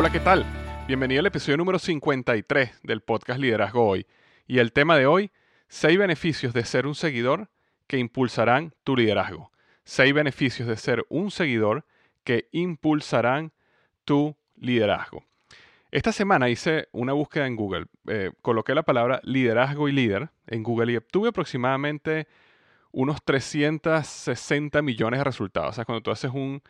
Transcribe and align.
Hola, 0.00 0.12
¿qué 0.12 0.20
tal? 0.20 0.46
Bienvenido 0.86 1.18
al 1.18 1.26
episodio 1.26 1.56
número 1.56 1.80
53 1.80 2.82
del 2.84 3.00
podcast 3.00 3.40
Liderazgo 3.40 3.84
Hoy. 3.84 4.06
Y 4.46 4.60
el 4.60 4.72
tema 4.72 4.96
de 4.96 5.06
hoy, 5.06 5.32
6 5.66 5.98
beneficios 5.98 6.54
de 6.54 6.64
ser 6.64 6.86
un 6.86 6.94
seguidor 6.94 7.50
que 7.88 7.98
impulsarán 7.98 8.74
tu 8.84 8.94
liderazgo. 8.94 9.50
6 9.82 10.14
beneficios 10.14 10.68
de 10.68 10.76
ser 10.76 11.04
un 11.08 11.32
seguidor 11.32 11.84
que 12.22 12.46
impulsarán 12.52 13.50
tu 14.04 14.36
liderazgo. 14.54 15.24
Esta 15.90 16.12
semana 16.12 16.48
hice 16.48 16.86
una 16.92 17.12
búsqueda 17.12 17.48
en 17.48 17.56
Google. 17.56 17.86
Eh, 18.06 18.30
coloqué 18.40 18.76
la 18.76 18.84
palabra 18.84 19.18
liderazgo 19.24 19.88
y 19.88 19.92
líder 19.92 20.30
en 20.46 20.62
Google 20.62 20.92
y 20.92 20.96
obtuve 20.96 21.30
aproximadamente 21.30 22.28
unos 22.92 23.20
360 23.24 24.80
millones 24.80 25.18
de 25.18 25.24
resultados. 25.24 25.70
O 25.70 25.72
sea, 25.72 25.84
cuando 25.84 26.02
tú 26.02 26.12
haces 26.12 26.30
un, 26.32 26.62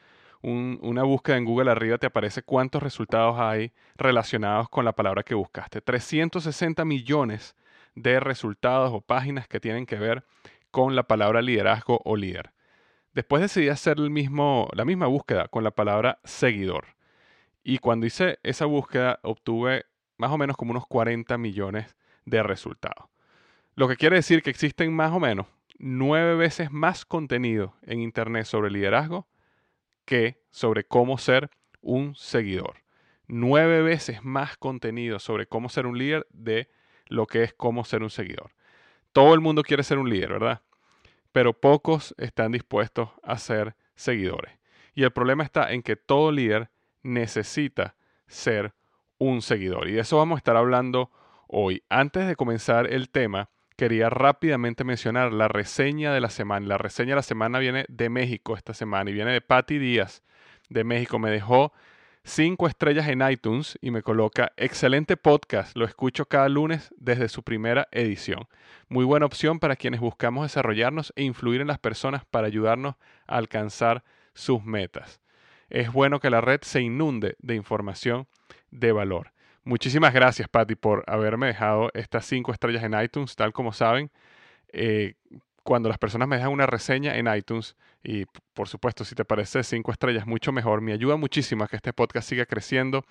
una 0.43 1.03
búsqueda 1.03 1.37
en 1.37 1.44
Google 1.44 1.71
arriba 1.71 1.99
te 1.99 2.06
aparece 2.06 2.43
cuántos 2.43 2.82
resultados 2.82 3.38
hay 3.38 3.72
relacionados 3.97 4.69
con 4.69 4.84
la 4.84 4.93
palabra 4.93 5.22
que 5.22 5.34
buscaste. 5.34 5.81
360 5.81 6.84
millones 6.84 7.56
de 7.94 8.21
resultados 8.21 8.93
o 8.93 9.00
páginas 9.00 9.48
que 9.48 9.60
tienen 9.60 9.87
que 9.87 9.97
ver 9.97 10.25
con 10.71 10.94
la 10.94 11.03
palabra 11.04 11.43
liderazgo 11.43 12.00
o 12.04 12.16
líder. 12.16 12.53
Después 13.15 13.43
decidí 13.43 13.69
hacer 13.69 13.98
el 13.98 14.10
mismo, 14.10 14.69
la 14.75 14.84
misma 14.84 15.06
búsqueda 15.06 15.48
con 15.48 15.65
la 15.65 15.72
palabra 15.72 16.21
seguidor. 16.25 16.87
Y 17.65 17.78
cuando 17.78 18.06
hice 18.06 18.38
esa 18.43 18.66
búsqueda 18.66 19.19
obtuve 19.22 19.87
más 20.19 20.31
o 20.31 20.38
menos 20.38 20.56
como 20.56 20.71
unos 20.71 20.87
40 20.87 21.37
millones 21.38 21.97
de 22.25 22.43
resultados. 22.43 23.09
Lo 23.75 23.88
que 23.88 23.97
quiere 23.97 24.16
decir 24.16 24.43
que 24.43 24.50
existen 24.50 24.94
más 24.94 25.12
o 25.12 25.21
menos 25.21 25.47
nueve 25.78 26.34
veces 26.34 26.71
más 26.71 27.04
contenido 27.04 27.75
en 27.82 28.00
Internet 28.00 28.44
sobre 28.44 28.71
liderazgo 28.71 29.27
que 30.09 30.41
sobre 30.51 30.85
cómo 30.85 31.19
ser 31.19 31.51
un 31.83 32.15
seguidor. 32.15 32.77
Nueve 33.27 33.83
veces 33.83 34.25
más 34.25 34.57
contenido 34.57 35.19
sobre 35.19 35.47
cómo 35.47 35.69
ser 35.69 35.87
un 35.87 35.99
líder 35.99 36.27
de 36.31 36.71
lo 37.09 37.27
que 37.27 37.43
es 37.43 37.53
cómo 37.53 37.85
ser 37.85 38.03
un 38.03 38.09
seguidor. 38.09 38.53
Todo 39.13 39.35
el 39.35 39.41
mundo 39.41 39.63
quiere 39.63 39.83
ser 39.83 39.99
un 39.99 40.09
líder, 40.09 40.31
¿verdad? 40.31 40.63
Pero 41.31 41.53
pocos 41.53 42.15
están 42.17 42.53
dispuestos 42.53 43.11
a 43.23 43.37
ser 43.37 43.77
seguidores. 43.97 44.59
Y 44.95 45.03
el 45.03 45.11
problema 45.11 45.45
está 45.45 45.75
en 45.75 45.83
que 45.83 45.97
todo 45.97 46.33
líder 46.33 46.71
necesita 47.03 47.95
ser 48.27 48.73
un 49.19 49.43
seguidor. 49.43 49.89
Y 49.89 49.93
de 49.93 50.01
eso 50.01 50.17
vamos 50.17 50.37
a 50.37 50.39
estar 50.39 50.57
hablando 50.57 51.11
hoy. 51.49 51.83
Antes 51.91 52.27
de 52.27 52.35
comenzar 52.35 52.91
el 52.91 53.11
tema, 53.11 53.51
quería 53.78 54.11
rápidamente 54.11 54.83
mencionar 54.83 55.33
la 55.33 55.47
reseña 55.47 56.12
de 56.12 56.21
la 56.21 56.31
semana. 56.31 56.66
La 56.66 56.78
reseña 56.78 57.11
de 57.11 57.16
la 57.16 57.22
semana 57.22 57.61
viene 57.61 57.84
de 57.89 58.11
México 58.11 58.56
esta 58.56 58.75
semana 58.75 59.09
y 59.09 59.15
viene 59.15 59.31
de 59.31 59.41
Patty 59.41 59.78
Díaz 59.78 60.25
de 60.69 60.83
México. 60.83 61.21
Me 61.21 61.31
dejó 61.31 61.72
cinco 62.25 62.66
estrellas 62.66 63.06
en 63.06 63.22
iTunes 63.22 63.78
y 63.81 63.93
me 63.93 64.03
coloca 64.03 64.50
excelente 64.56 65.16
podcast. 65.16 65.77
Lo 65.77 65.84
escucho 65.84 66.27
cada 66.27 66.49
lunes 66.49 66.93
desde 66.99 67.28
su 67.28 67.44
primera 67.44 67.87
edición. 67.93 68.49
Muy 68.89 69.05
buena 69.05 69.27
opción 69.27 69.61
para 69.61 69.77
quienes 69.77 70.00
buscamos 70.00 70.43
desarrollarnos 70.43 71.12
e 71.15 71.22
influir 71.22 71.60
en 71.60 71.69
las 71.69 71.78
personas 71.78 72.25
para 72.25 72.49
ayudarnos 72.49 72.97
a 73.28 73.37
alcanzar 73.37 74.03
sus 74.34 74.65
metas. 74.65 75.21
Es 75.71 75.93
bueno 75.93 76.19
que 76.19 76.31
la 76.31 76.41
red 76.41 76.62
se 76.62 76.81
inunde 76.81 77.37
de 77.39 77.55
información 77.55 78.27
de 78.72 78.91
valor. 78.91 79.31
Muchísimas 79.69 80.15
gracias, 80.15 80.49
Patty, 80.49 80.77
por 80.77 81.05
haberme 81.06 81.49
dejado 81.49 81.91
estas 81.93 82.25
cinco 82.25 82.53
estrellas 82.53 82.83
en 82.84 82.99
iTunes. 82.99 83.37
Tal 83.37 83.53
como 83.53 83.75
saben, 83.75 84.11
eh, 84.73 85.12
cuando 85.62 85.91
las 85.91 85.99
personas 85.99 86.27
me 86.27 86.37
dejan 86.37 86.53
una 86.53 86.65
reseña 86.65 87.19
en 87.19 87.27
iTunes, 87.27 87.77
y 88.03 88.25
por 88.55 88.67
supuesto, 88.67 89.05
si 89.05 89.15
te 89.15 89.27
parece 89.27 89.62
cinco 89.62 89.93
estrellas, 89.93 90.27
mucho 90.27 90.53
mejor, 90.53 90.81
me 90.81 90.95
ayuda 90.95 91.17
muchísimo 91.17 91.65
a 91.65 91.69
que 91.69 91.77
este 91.77 91.93
podcast 91.93 92.27
siga 92.27 92.47
creciendo 92.47 93.05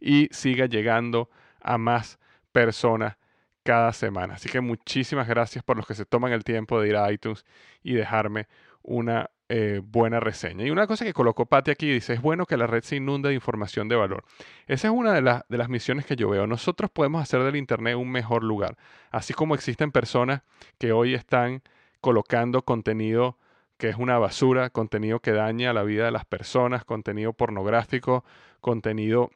y 0.00 0.28
siga 0.30 0.64
llegando 0.64 1.28
a 1.60 1.76
más 1.76 2.18
personas 2.52 3.18
cada 3.62 3.92
semana. 3.92 4.36
Así 4.36 4.48
que 4.48 4.62
muchísimas 4.62 5.28
gracias 5.28 5.62
por 5.62 5.76
los 5.76 5.86
que 5.86 5.94
se 5.94 6.06
toman 6.06 6.32
el 6.32 6.42
tiempo 6.42 6.80
de 6.80 6.88
ir 6.88 6.96
a 6.96 7.12
iTunes 7.12 7.44
y 7.82 7.92
dejarme 7.92 8.48
una 8.80 9.28
eh, 9.48 9.80
buena 9.82 10.20
reseña. 10.20 10.66
Y 10.66 10.70
una 10.70 10.86
cosa 10.86 11.04
que 11.04 11.14
colocó 11.14 11.46
Patti 11.46 11.70
aquí 11.70 11.90
dice, 11.90 12.12
es 12.12 12.20
bueno 12.20 12.44
que 12.44 12.56
la 12.56 12.66
red 12.66 12.82
se 12.82 12.96
inunde 12.96 13.30
de 13.30 13.34
información 13.34 13.88
de 13.88 13.96
valor. 13.96 14.24
Esa 14.66 14.88
es 14.88 14.94
una 14.94 15.14
de, 15.14 15.42
de 15.48 15.58
las 15.58 15.68
misiones 15.70 16.04
que 16.04 16.16
yo 16.16 16.28
veo. 16.28 16.46
Nosotros 16.46 16.90
podemos 16.90 17.22
hacer 17.22 17.42
del 17.42 17.56
Internet 17.56 17.96
un 17.96 18.10
mejor 18.10 18.44
lugar, 18.44 18.76
así 19.10 19.32
como 19.32 19.54
existen 19.54 19.90
personas 19.90 20.42
que 20.78 20.92
hoy 20.92 21.14
están 21.14 21.62
colocando 22.00 22.62
contenido 22.62 23.38
que 23.78 23.88
es 23.88 23.96
una 23.96 24.18
basura, 24.18 24.70
contenido 24.70 25.20
que 25.20 25.32
daña 25.32 25.72
la 25.72 25.84
vida 25.84 26.04
de 26.04 26.10
las 26.10 26.24
personas, 26.24 26.84
contenido 26.84 27.32
pornográfico, 27.32 28.24
contenido 28.60 29.30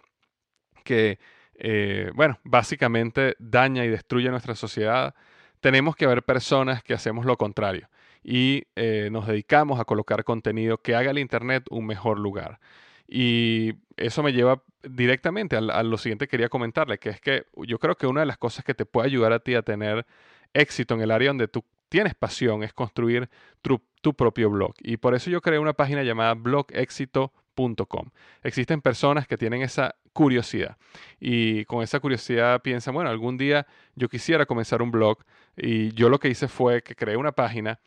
que, 0.85 1.21
eh, 1.55 2.11
bueno, 2.15 2.41
básicamente 2.43 3.37
daña 3.39 3.85
y 3.85 3.89
destruye 3.89 4.29
nuestra 4.31 4.57
sociedad. 4.57 5.15
Tenemos 5.61 5.95
que 5.95 6.09
ver 6.09 6.25
personas 6.25 6.83
que 6.83 6.93
hacemos 6.93 7.25
lo 7.25 7.37
contrario 7.37 7.89
y 8.23 8.65
eh, 8.77 9.09
nos 9.11 9.27
dedicamos 9.27 9.81
a 9.81 9.85
colocar 9.85 10.25
contenido 10.25 10.79
que 10.79 10.95
haga 10.95 11.11
el 11.11 11.19
Internet 11.19 11.65
un 11.71 11.87
mejor 11.87 12.19
lugar. 12.19 12.61
Y 13.09 13.75
eso 13.97 14.23
me 14.23 14.33
lleva 14.33 14.63
directamente 14.83 15.57
a, 15.57 15.83
lo 15.83 15.99
siguiente 15.99 16.27
que 16.27 16.31
quería 16.31 16.49
comentarle, 16.49 16.99
que 16.99 17.11
es 17.11 17.21
que 17.21 17.45
yo 17.57 17.79
creo 17.79 17.97
que 17.97 18.07
una 18.07 18.21
de 18.21 18.27
las 18.27 18.39
cosas 18.39 18.65
que 18.65 18.75
te 18.75 18.87
puede 18.87 19.07
ayudar 19.07 19.33
a 19.33 19.41
ti 19.41 19.55
a 19.55 19.63
tener 19.63 20.07
éxito 20.55 20.95
en 20.95 21.03
el 21.03 21.11
área 21.11 21.29
donde 21.29 21.49
tú 21.49 21.65
tienes 21.89 22.15
pasión 22.15 22.63
es 22.63 22.73
construir 22.73 23.29
tu, 23.61 23.83
tu 24.01 24.15
propio 24.15 24.51
blog. 24.51 24.75
Y 24.81 24.97
por 24.97 25.15
eso 25.15 25.31
yo 25.31 25.43
creé 25.43 25.59
una 25.59 25.75
página 25.75 26.03
llamada 26.03 26.35
blogexito.com. 26.35 28.11
Existen 28.43 28.81
personas 28.81 29.27
que 29.27 29.37
tienen 29.37 29.63
esa 29.63 29.95
curiosidad 30.13 30.77
y 31.21 31.65
con 31.67 31.83
esa 31.83 32.01
curiosidad 32.01 32.63
piensan, 32.63 32.95
bueno, 32.95 33.11
algún 33.11 33.37
día 33.37 33.67
yo 33.95 34.09
quisiera 34.09 34.47
comenzar 34.47 34.81
un 34.83 34.91
blog 34.91 35.19
y 35.57 35.93
yo 35.93 36.09
lo 36.09 36.19
que 36.19 36.29
hice 36.29 36.49
fue 36.49 36.83
que 36.83 36.95
creé 36.95 37.17
una 37.17 37.33
página 37.33 37.79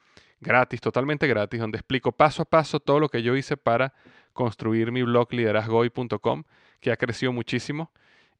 gratis, 0.46 0.80
totalmente 0.80 1.28
gratis, 1.28 1.60
donde 1.60 1.78
explico 1.78 2.12
paso 2.12 2.44
a 2.44 2.46
paso 2.46 2.80
todo 2.80 3.00
lo 3.00 3.10
que 3.10 3.24
yo 3.24 3.36
hice 3.36 3.58
para 3.58 3.94
construir 4.32 4.92
mi 4.92 5.04
blog 5.04 5.34
liderazgoy.com, 5.34 6.44
que 6.80 6.92
ha 6.92 6.98
crecido 6.98 7.34
muchísimo 7.34 7.92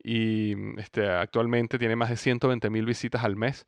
y 0.04 0.80
este, 0.80 1.10
actualmente 1.10 1.80
tiene 1.80 1.96
más 1.96 2.10
de 2.10 2.18
120 2.18 2.70
mil 2.70 2.86
visitas 2.86 3.24
al 3.24 3.36
mes. 3.36 3.66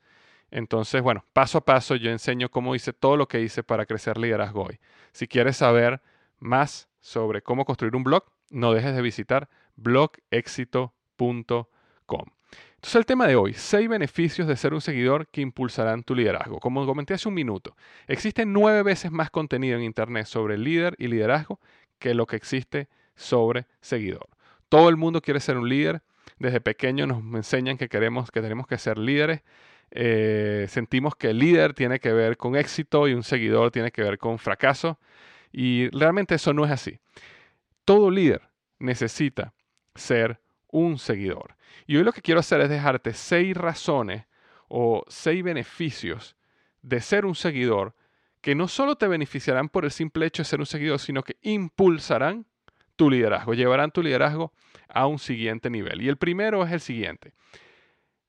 Entonces, 0.51 1.01
bueno, 1.01 1.25
paso 1.33 1.57
a 1.57 1.65
paso 1.65 1.95
yo 1.95 2.11
enseño 2.11 2.49
cómo 2.49 2.75
hice 2.75 2.93
todo 2.93 3.17
lo 3.17 3.27
que 3.27 3.41
hice 3.41 3.63
para 3.63 3.85
crecer 3.85 4.17
Liderazgo. 4.17 4.69
Si 5.11 5.27
quieres 5.27 5.57
saber 5.57 6.01
más 6.39 6.87
sobre 7.01 7.41
cómo 7.41 7.65
construir 7.65 7.95
un 7.95 8.03
blog, 8.03 8.23
no 8.49 8.71
dejes 8.71 8.95
de 8.95 9.01
visitar 9.01 9.49
blogexito.com. 9.75 12.36
Entonces 12.77 12.95
el 12.95 13.05
tema 13.07 13.25
de 13.25 13.35
hoy, 13.35 13.53
seis 13.53 13.89
beneficios 13.89 14.47
de 14.47 14.55
ser 14.55 14.73
un 14.73 14.81
seguidor 14.81 15.27
que 15.27 15.41
impulsarán 15.41 16.03
tu 16.03 16.13
liderazgo. 16.13 16.59
Como 16.59 16.85
comenté 16.85 17.15
hace 17.15 17.27
un 17.27 17.33
minuto, 17.33 17.75
existen 18.07 18.53
nueve 18.53 18.83
veces 18.83 19.11
más 19.11 19.31
contenido 19.31 19.77
en 19.77 19.83
Internet 19.83 20.27
sobre 20.27 20.59
líder 20.59 20.95
y 20.99 21.07
liderazgo 21.07 21.59
que 21.97 22.13
lo 22.13 22.27
que 22.27 22.35
existe 22.35 22.87
sobre 23.15 23.65
seguidor. 23.81 24.27
Todo 24.69 24.89
el 24.89 24.95
mundo 24.95 25.21
quiere 25.21 25.39
ser 25.39 25.57
un 25.57 25.67
líder. 25.67 26.03
Desde 26.37 26.61
pequeño 26.61 27.07
nos 27.07 27.23
enseñan 27.33 27.77
que 27.77 27.89
queremos, 27.89 28.29
que 28.29 28.41
tenemos 28.41 28.67
que 28.67 28.77
ser 28.77 28.99
líderes. 28.99 29.41
Eh, 29.89 30.67
sentimos 30.69 31.15
que 31.15 31.31
el 31.31 31.39
líder 31.39 31.73
tiene 31.73 31.99
que 31.99 32.13
ver 32.13 32.37
con 32.37 32.55
éxito 32.55 33.07
y 33.07 33.13
un 33.13 33.23
seguidor 33.23 33.71
tiene 33.71 33.91
que 33.91 34.03
ver 34.03 34.19
con 34.19 34.37
fracaso. 34.37 34.99
Y 35.51 35.89
realmente 35.89 36.35
eso 36.35 36.53
no 36.53 36.63
es 36.63 36.71
así. 36.71 36.99
Todo 37.85 38.11
líder 38.11 38.43
necesita 38.77 39.53
ser 39.95 40.39
un 40.69 40.99
seguidor. 40.99 41.56
Y 41.85 41.97
hoy 41.97 42.03
lo 42.03 42.11
que 42.11 42.21
quiero 42.21 42.39
hacer 42.39 42.61
es 42.61 42.69
dejarte 42.69 43.13
seis 43.13 43.55
razones 43.55 44.25
o 44.67 45.03
seis 45.07 45.43
beneficios 45.43 46.35
de 46.81 47.01
ser 47.01 47.25
un 47.25 47.35
seguidor 47.35 47.95
que 48.41 48.55
no 48.55 48.67
solo 48.67 48.95
te 48.95 49.07
beneficiarán 49.07 49.69
por 49.69 49.85
el 49.85 49.91
simple 49.91 50.25
hecho 50.25 50.41
de 50.41 50.45
ser 50.49 50.59
un 50.59 50.65
seguidor, 50.65 50.99
sino 50.99 51.23
que 51.23 51.37
impulsarán 51.41 52.45
tu 52.95 53.09
liderazgo, 53.09 53.53
llevarán 53.53 53.91
tu 53.91 54.01
liderazgo 54.01 54.53
a 54.87 55.05
un 55.05 55.19
siguiente 55.19 55.69
nivel. 55.69 56.01
Y 56.01 56.09
el 56.09 56.17
primero 56.17 56.63
es 56.65 56.71
el 56.71 56.79
siguiente. 56.79 57.33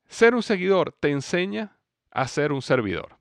Ser 0.07 0.35
un 0.35 0.43
seguidor 0.43 0.95
te 0.99 1.09
enseña 1.09 1.77
a 2.11 2.27
ser 2.27 2.51
un 2.51 2.61
servidor. 2.61 3.17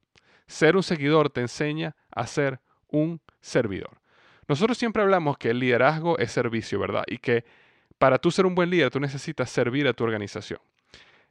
Ser 0.47 0.77
un 0.77 0.83
seguidor 0.83 1.31
te 1.31 1.41
enseña 1.43 1.95
a 2.11 2.27
ser 2.27 2.61
un 2.89 3.21
servidor. 3.41 4.01
Nosotros 4.49 4.79
siempre 4.79 5.03
hablamos 5.03 5.37
que 5.37 5.51
el 5.51 5.59
liderazgo 5.59 6.19
es 6.19 6.33
servicio, 6.33 6.81
¿verdad? 6.81 7.05
Y 7.07 7.19
que 7.19 7.45
para 7.99 8.19
tú 8.19 8.31
ser 8.31 8.47
un 8.47 8.55
buen 8.55 8.71
líder, 8.71 8.91
tú 8.91 9.01
necesitas 9.01 9.51
servir 9.51 9.87
a 9.89 9.93
tu 9.93 10.05
organización. 10.05 10.61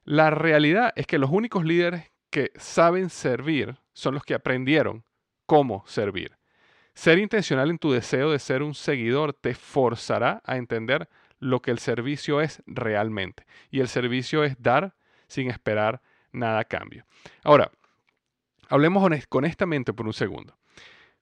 La 0.04 0.30
realidad 0.30 0.94
es 0.96 1.08
que 1.08 1.18
los 1.18 1.30
únicos 1.30 1.66
líderes 1.66 2.12
que 2.30 2.52
saben 2.56 3.10
servir 3.10 3.78
son 3.94 4.14
los 4.14 4.24
que 4.24 4.34
aprendieron 4.34 5.04
cómo 5.46 5.84
servir. 5.88 6.38
Ser 6.94 7.20
intencional 7.20 7.70
en 7.70 7.78
tu 7.78 7.92
deseo 7.92 8.32
de 8.32 8.40
ser 8.40 8.64
un 8.64 8.74
seguidor 8.74 9.34
te 9.34 9.54
forzará 9.54 10.42
a 10.44 10.58
entender 10.58 11.10
lo 11.40 11.62
que 11.62 11.72
el 11.72 11.80
servicio 11.80 12.42
es 12.42 12.62
realmente. 12.66 13.46
Y 13.70 13.82
el 13.82 13.88
servicio 13.88 14.44
es 14.44 14.56
dar 14.62 14.96
sin 15.28 15.50
esperar 15.50 16.02
nada 16.32 16.60
a 16.60 16.66
cambio. 16.66 17.06
Ahora, 17.44 17.72
hablemos 18.70 19.08
honestamente 19.30 19.94
por 19.94 20.06
un 20.06 20.14
segundo. 20.14 20.58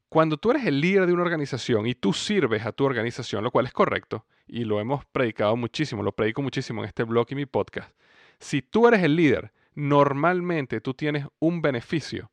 Cuando 0.10 0.38
tú 0.38 0.52
eres 0.52 0.66
el 0.66 0.80
líder 0.80 1.08
de 1.08 1.14
una 1.14 1.24
organización 1.24 1.88
y 1.88 1.96
tú 1.96 2.14
sirves 2.14 2.66
a 2.66 2.72
tu 2.72 2.86
organización, 2.86 3.44
lo 3.44 3.52
cual 3.52 3.66
es 3.66 3.74
correcto, 3.74 4.26
y 4.48 4.64
lo 4.64 4.80
hemos 4.80 5.06
predicado 5.06 5.56
muchísimo, 5.56 6.04
lo 6.04 6.12
predico 6.14 6.42
muchísimo 6.42 6.82
en 6.82 6.88
este 6.88 7.04
blog 7.04 7.28
y 7.32 7.36
mi 7.36 7.46
podcast, 7.46 7.94
si 8.40 8.62
tú 8.62 8.88
eres 8.88 9.04
el 9.04 9.16
líder, 9.16 9.52
normalmente 9.74 10.82
tú 10.82 10.94
tienes 10.94 11.26
un 11.40 11.62
beneficio 11.62 12.32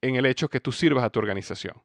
en 0.00 0.16
el 0.16 0.26
hecho 0.26 0.48
que 0.48 0.60
tú 0.60 0.72
sirvas 0.72 1.04
a 1.04 1.10
tu 1.10 1.20
organización. 1.20 1.80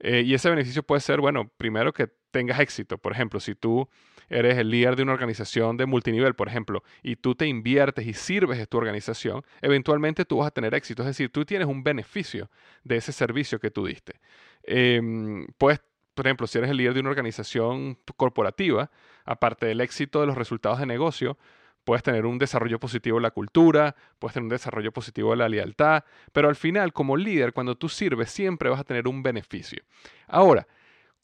Eh, 0.00 0.22
y 0.24 0.34
ese 0.34 0.50
beneficio 0.50 0.82
puede 0.82 1.00
ser, 1.00 1.20
bueno, 1.20 1.50
primero 1.56 1.92
que 1.92 2.08
tengas 2.30 2.58
éxito. 2.60 2.98
Por 2.98 3.12
ejemplo, 3.12 3.38
si 3.38 3.54
tú 3.54 3.88
eres 4.28 4.58
el 4.58 4.70
líder 4.70 4.96
de 4.96 5.02
una 5.02 5.12
organización 5.12 5.76
de 5.76 5.86
multinivel, 5.86 6.34
por 6.34 6.48
ejemplo, 6.48 6.82
y 7.02 7.16
tú 7.16 7.34
te 7.34 7.46
inviertes 7.46 8.06
y 8.06 8.14
sirves 8.14 8.60
a 8.60 8.66
tu 8.66 8.78
organización, 8.78 9.42
eventualmente 9.60 10.24
tú 10.24 10.38
vas 10.38 10.48
a 10.48 10.50
tener 10.50 10.74
éxito. 10.74 11.02
Es 11.02 11.08
decir, 11.08 11.30
tú 11.30 11.44
tienes 11.44 11.68
un 11.68 11.82
beneficio 11.82 12.50
de 12.84 12.96
ese 12.96 13.12
servicio 13.12 13.58
que 13.58 13.70
tú 13.70 13.86
diste. 13.86 14.20
Em, 14.62 15.46
puedes, 15.58 15.80
por 16.14 16.26
ejemplo, 16.26 16.46
si 16.46 16.58
eres 16.58 16.70
el 16.70 16.76
líder 16.76 16.94
de 16.94 17.00
una 17.00 17.10
organización 17.10 17.98
corporativa, 18.16 18.90
aparte 19.24 19.66
del 19.66 19.80
éxito 19.80 20.20
de 20.20 20.26
los 20.26 20.36
resultados 20.36 20.78
de 20.78 20.86
negocio, 20.86 21.38
puedes 21.84 22.02
tener 22.02 22.26
un 22.26 22.38
desarrollo 22.38 22.78
positivo 22.78 23.16
de 23.18 23.22
la 23.22 23.30
cultura, 23.30 23.96
puedes 24.18 24.34
tener 24.34 24.44
un 24.44 24.50
desarrollo 24.50 24.92
positivo 24.92 25.30
de 25.30 25.36
la 25.36 25.48
lealtad, 25.48 26.04
pero 26.32 26.48
al 26.48 26.56
final, 26.56 26.92
como 26.92 27.16
líder, 27.16 27.52
cuando 27.52 27.76
tú 27.76 27.88
sirves, 27.88 28.30
siempre 28.30 28.70
vas 28.70 28.80
a 28.80 28.84
tener 28.84 29.08
un 29.08 29.22
beneficio. 29.22 29.82
Ahora, 30.28 30.66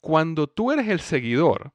cuando 0.01 0.47
tú 0.47 0.71
eres 0.71 0.87
el 0.87 0.99
seguidor 0.99 1.71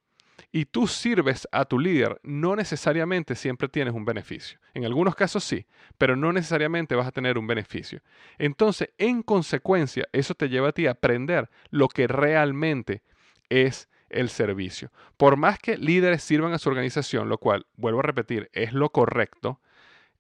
y 0.57 0.67
tú 0.67 0.87
sirves 0.87 1.49
a 1.51 1.65
tu 1.65 1.81
líder, 1.81 2.21
no 2.23 2.55
necesariamente 2.55 3.35
siempre 3.35 3.67
tienes 3.67 3.93
un 3.93 4.05
beneficio. 4.05 4.61
En 4.73 4.85
algunos 4.85 5.17
casos 5.17 5.43
sí, 5.43 5.67
pero 5.99 6.15
no 6.15 6.33
necesariamente 6.33 6.95
vas 6.95 7.09
a 7.09 7.11
tener 7.11 7.39
un 7.39 7.49
beneficio. 7.49 8.03
Entonces, 8.39 8.91
en 8.97 9.25
consecuencia, 9.25 10.07
eso 10.13 10.37
te 10.37 10.49
lleva 10.49 10.69
a 10.69 10.73
ti 10.73 10.87
a 10.87 10.93
aprender 10.93 11.51
lo 11.71 11.89
que 11.89 12.07
realmente 12.07 13.03
es 13.49 13.89
el 14.11 14.29
servicio. 14.29 14.93
Por 15.17 15.37
más 15.37 15.59
que 15.59 15.77
líderes 15.77 16.23
sirvan 16.23 16.53
a 16.53 16.61
su 16.61 16.69
organización, 16.69 17.29
lo 17.29 17.39
cual, 17.39 17.67
vuelvo 17.75 17.99
a 17.99 18.05
repetir, 18.05 18.49
es 18.53 18.73
lo 18.73 18.91
correcto, 18.91 19.61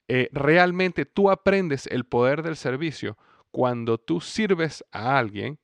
eh, 0.09 0.31
realmente 0.33 1.07
tú 1.07 1.31
aprendes 1.31 1.87
el 1.87 2.07
poder 2.07 2.43
del 2.43 2.57
servicio 2.57 3.17
cuando 3.53 3.99
tú 3.99 4.21
sirves 4.21 4.85
a 4.91 5.17
alguien 5.17 5.61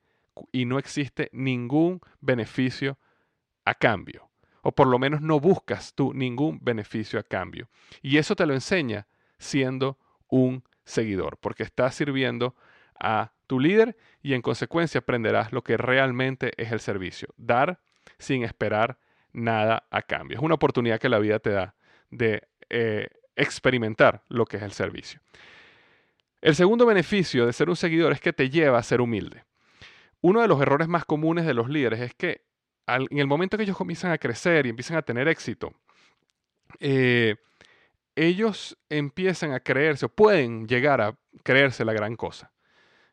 y 0.53 0.65
no 0.65 0.79
existe 0.79 1.29
ningún 1.33 2.01
beneficio 2.21 3.01
a 3.65 3.75
cambio. 3.75 4.30
O 4.63 4.73
por 4.73 4.87
lo 4.87 4.99
menos 4.99 5.21
no 5.21 5.41
buscas 5.41 5.95
tú 5.95 6.13
ningún 6.15 6.59
beneficio 6.63 7.19
a 7.19 7.23
cambio. 7.23 7.69
Y 8.03 8.19
eso 8.19 8.37
te 8.37 8.47
lo 8.47 8.55
enseña 8.55 9.07
siendo 9.39 9.99
un 10.29 10.65
seguidor, 10.85 11.39
porque 11.39 11.63
estás 11.63 11.95
sirviendo 11.95 12.55
a 12.99 13.33
tu 13.47 13.59
líder 13.59 13.97
y 14.23 14.35
en 14.35 14.43
consecuencia 14.43 15.01
aprenderás 15.01 15.53
lo 15.53 15.63
que 15.63 15.77
realmente 15.77 16.53
es 16.57 16.73
el 16.73 16.81
servicio. 16.81 17.29
Dar 17.37 17.81
sin 18.19 18.45
esperar 18.45 18.99
nada 19.33 19.87
a 19.91 20.03
cambio. 20.03 20.39
Es 20.39 20.43
una 20.43 20.55
oportunidad 20.55 21.01
que 21.01 21.09
la 21.09 21.19
vida 21.19 21.39
te 21.39 21.51
da 21.51 21.75
de 22.11 22.49
eh, 22.69 23.09
experimentar 23.37 24.23
lo 24.29 24.45
que 24.45 24.59
es 24.59 24.63
el 24.63 24.73
servicio. 24.73 25.21
El 26.41 26.55
segundo 26.55 26.87
beneficio 26.87 27.47
de 27.47 27.53
ser 27.53 27.69
un 27.69 27.77
seguidor 27.77 28.13
es 28.13 28.21
que 28.21 28.33
te 28.33 28.51
lleva 28.51 28.79
a 28.79 28.83
ser 28.83 29.01
humilde. 29.01 29.45
Uno 30.21 30.41
de 30.41 30.49
los 30.49 30.61
errores 30.61 30.89
más 30.89 31.05
comunes 31.05 31.47
de 31.47 31.55
los 31.55 31.69
líderes 31.69 32.01
es 32.01 32.15
que 32.15 32.43
en 32.97 33.19
el 33.19 33.27
momento 33.27 33.57
que 33.57 33.65
ellos 33.65 33.77
comienzan 33.77 34.13
a 34.13 34.19
crecer 34.19 34.67
y 34.67 34.71
empiezan 34.71 34.97
a 34.97 35.03
tener 35.03 35.29
éxito, 35.29 35.73
eh, 36.79 37.37
ellos 38.17 38.79
empiezan 38.89 39.53
a 39.53 39.61
creerse 39.61 40.07
o 40.07 40.09
pueden 40.09 40.67
llegar 40.67 41.01
a 41.01 41.17
creerse 41.43 41.85
la 41.85 41.93
gran 41.93 42.17
cosa. 42.17 42.53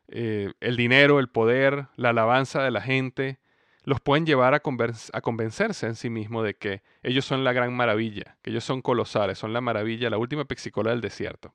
Eh, 0.08 0.52
el 0.60 0.76
dinero, 0.76 1.18
el 1.18 1.28
poder, 1.28 1.86
la 1.96 2.10
alabanza 2.10 2.62
de 2.62 2.70
la 2.70 2.80
gente, 2.80 3.38
los 3.84 4.00
pueden 4.00 4.26
llevar 4.26 4.54
a, 4.54 4.62
a, 5.12 5.20
convencerse 5.20 5.86
en 5.86 5.94
sí 5.94 6.10
mismo 6.10 6.42
de 6.42 6.54
que 6.54 6.82
ellos 7.02 7.24
son 7.24 7.44
la 7.44 7.52
gran 7.52 7.74
maravilla, 7.74 8.36
que 8.42 8.50
ellos 8.50 8.64
son 8.64 8.82
colosales, 8.82 9.38
son 9.38 9.52
la 9.52 9.60
maravilla, 9.60 10.10
la 10.10 10.18
última 10.18 10.44
pexicola 10.44 10.90
del 10.90 11.00
desierto. 11.00 11.54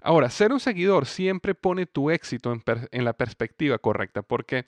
Ahora, 0.00 0.30
ser 0.30 0.52
un 0.52 0.60
seguidor 0.60 1.06
siempre 1.06 1.54
pone 1.54 1.86
tu 1.86 2.10
éxito 2.10 2.52
en 2.90 3.04
la 3.04 3.12
perspectiva 3.12 3.78
correcta, 3.78 4.22
porque 4.22 4.66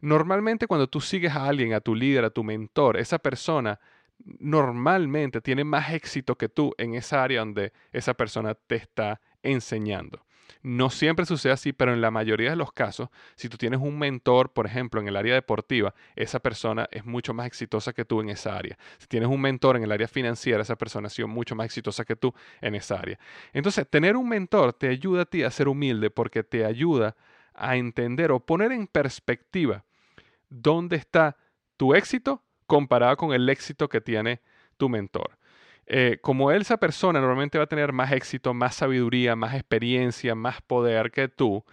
normalmente 0.00 0.66
cuando 0.66 0.88
tú 0.88 1.00
sigues 1.00 1.32
a 1.34 1.46
alguien, 1.46 1.72
a 1.74 1.80
tu 1.80 1.94
líder, 1.94 2.24
a 2.24 2.30
tu 2.30 2.44
mentor, 2.44 2.96
esa 2.96 3.18
persona 3.18 3.78
normalmente 4.38 5.40
tiene 5.40 5.64
más 5.64 5.92
éxito 5.92 6.36
que 6.36 6.48
tú 6.48 6.74
en 6.78 6.94
esa 6.94 7.22
área 7.22 7.40
donde 7.40 7.72
esa 7.92 8.14
persona 8.14 8.54
te 8.54 8.76
está 8.76 9.20
enseñando. 9.42 10.24
No 10.62 10.90
siempre 10.90 11.24
sucede 11.26 11.52
así, 11.52 11.72
pero 11.72 11.94
en 11.94 12.00
la 12.00 12.10
mayoría 12.10 12.50
de 12.50 12.56
los 12.56 12.72
casos, 12.72 13.08
si 13.36 13.48
tú 13.48 13.56
tienes 13.56 13.80
un 13.80 13.98
mentor, 13.98 14.52
por 14.52 14.66
ejemplo, 14.66 15.00
en 15.00 15.08
el 15.08 15.16
área 15.16 15.34
deportiva, 15.34 15.94
esa 16.16 16.40
persona 16.40 16.88
es 16.90 17.06
mucho 17.06 17.32
más 17.32 17.46
exitosa 17.46 17.92
que 17.92 18.04
tú 18.04 18.20
en 18.20 18.30
esa 18.30 18.56
área. 18.56 18.76
Si 18.98 19.06
tienes 19.06 19.28
un 19.28 19.40
mentor 19.40 19.76
en 19.76 19.84
el 19.84 19.92
área 19.92 20.08
financiera, 20.08 20.62
esa 20.62 20.76
persona 20.76 21.06
ha 21.06 21.10
sido 21.10 21.28
mucho 21.28 21.54
más 21.54 21.66
exitosa 21.66 22.04
que 22.04 22.16
tú 22.16 22.34
en 22.60 22.74
esa 22.74 22.96
área. 22.96 23.18
Entonces, 23.52 23.88
tener 23.88 24.16
un 24.16 24.28
mentor 24.28 24.72
te 24.72 24.88
ayuda 24.88 25.22
a 25.22 25.26
ti 25.26 25.42
a 25.44 25.50
ser 25.50 25.68
humilde 25.68 26.10
porque 26.10 26.42
te 26.42 26.64
ayuda 26.64 27.16
a 27.54 27.76
entender 27.76 28.32
o 28.32 28.40
poner 28.40 28.72
en 28.72 28.86
perspectiva 28.86 29.84
dónde 30.50 30.96
está 30.96 31.36
tu 31.76 31.94
éxito 31.94 32.42
comparado 32.66 33.16
con 33.16 33.32
el 33.32 33.48
éxito 33.48 33.88
que 33.88 34.00
tiene 34.00 34.40
tu 34.76 34.88
mentor. 34.88 35.38
Eh, 35.86 36.18
como 36.20 36.52
esa 36.52 36.76
persona 36.76 37.20
normalmente 37.20 37.58
va 37.58 37.64
a 37.64 37.68
tener 37.68 37.92
más 37.92 38.12
éxito, 38.12 38.54
más 38.54 38.76
sabiduría, 38.76 39.34
más 39.34 39.54
experiencia, 39.54 40.34
más 40.34 40.60
poder 40.62 41.10
que 41.10 41.28
tú, 41.28 41.64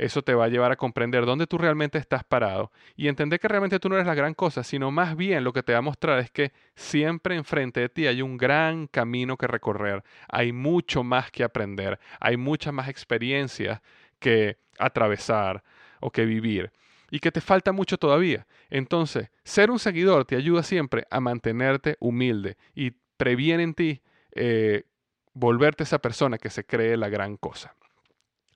eso 0.00 0.22
te 0.22 0.34
va 0.34 0.46
a 0.46 0.48
llevar 0.48 0.72
a 0.72 0.76
comprender 0.76 1.26
dónde 1.26 1.46
tú 1.46 1.58
realmente 1.58 1.98
estás 1.98 2.24
parado 2.24 2.72
y 2.96 3.06
entender 3.06 3.38
que 3.38 3.48
realmente 3.48 3.78
tú 3.78 3.90
no 3.90 3.96
eres 3.96 4.06
la 4.06 4.14
gran 4.14 4.32
cosa, 4.32 4.64
sino 4.64 4.90
más 4.90 5.14
bien 5.14 5.44
lo 5.44 5.52
que 5.52 5.62
te 5.62 5.72
va 5.72 5.80
a 5.80 5.82
mostrar 5.82 6.18
es 6.20 6.30
que 6.30 6.52
siempre 6.74 7.36
enfrente 7.36 7.80
de 7.80 7.90
ti 7.90 8.06
hay 8.06 8.22
un 8.22 8.38
gran 8.38 8.86
camino 8.86 9.36
que 9.36 9.46
recorrer, 9.46 10.02
hay 10.26 10.52
mucho 10.52 11.04
más 11.04 11.30
que 11.30 11.44
aprender, 11.44 12.00
hay 12.18 12.38
muchas 12.38 12.72
más 12.72 12.88
experiencias 12.88 13.82
que 14.18 14.56
atravesar 14.78 15.62
o 16.00 16.10
que 16.10 16.24
vivir. 16.24 16.72
Y 17.10 17.20
que 17.20 17.32
te 17.32 17.40
falta 17.40 17.72
mucho 17.72 17.98
todavía. 17.98 18.46
Entonces, 18.68 19.30
ser 19.44 19.70
un 19.70 19.78
seguidor 19.78 20.24
te 20.24 20.36
ayuda 20.36 20.62
siempre 20.62 21.06
a 21.10 21.20
mantenerte 21.20 21.96
humilde 22.00 22.56
y 22.74 22.92
previene 23.16 23.64
en 23.64 23.74
ti 23.74 24.02
eh, 24.32 24.84
volverte 25.32 25.82
esa 25.82 25.98
persona 25.98 26.38
que 26.38 26.50
se 26.50 26.64
cree 26.64 26.96
la 26.96 27.08
gran 27.08 27.36
cosa. 27.36 27.74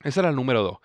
Esa 0.03 0.21
era 0.21 0.29
la 0.29 0.35
número 0.35 0.61
dos. 0.61 0.77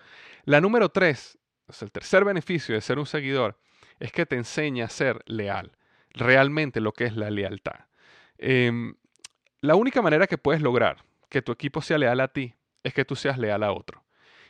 La 0.45 0.61
número 0.61 0.89
tres, 0.89 1.37
el 1.81 1.91
tercer 1.91 2.25
beneficio 2.25 2.75
de 2.75 2.81
ser 2.81 2.99
un 2.99 3.05
seguidor, 3.05 3.57
es 3.99 4.11
que 4.11 4.25
te 4.25 4.35
enseña 4.35 4.85
a 4.85 4.89
ser 4.89 5.21
leal, 5.25 5.71
realmente 6.09 6.81
lo 6.81 6.91
que 6.91 7.05
es 7.05 7.15
la 7.15 7.29
lealtad. 7.29 7.85
Em, 8.37 8.95
la 9.61 9.75
única 9.75 10.01
manera 10.01 10.25
que 10.25 10.39
puedes 10.39 10.61
lograr 10.61 11.03
que 11.29 11.41
tu 11.41 11.51
equipo 11.51 11.81
sea 11.81 11.99
leal 11.99 12.19
a 12.19 12.27
ti 12.29 12.55
es 12.83 12.93
que 12.93 13.05
tú 13.05 13.15
seas 13.15 13.37
leal 13.37 13.63
a 13.63 13.71
otro. 13.71 14.03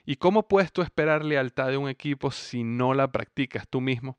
¿Y 0.05 0.15
cómo 0.15 0.47
puedes 0.47 0.71
tú 0.71 0.81
esperar 0.81 1.23
lealtad 1.23 1.69
de 1.69 1.77
un 1.77 1.89
equipo 1.89 2.31
si 2.31 2.63
no 2.63 2.93
la 2.93 3.11
practicas 3.11 3.67
tú 3.67 3.81
mismo? 3.81 4.17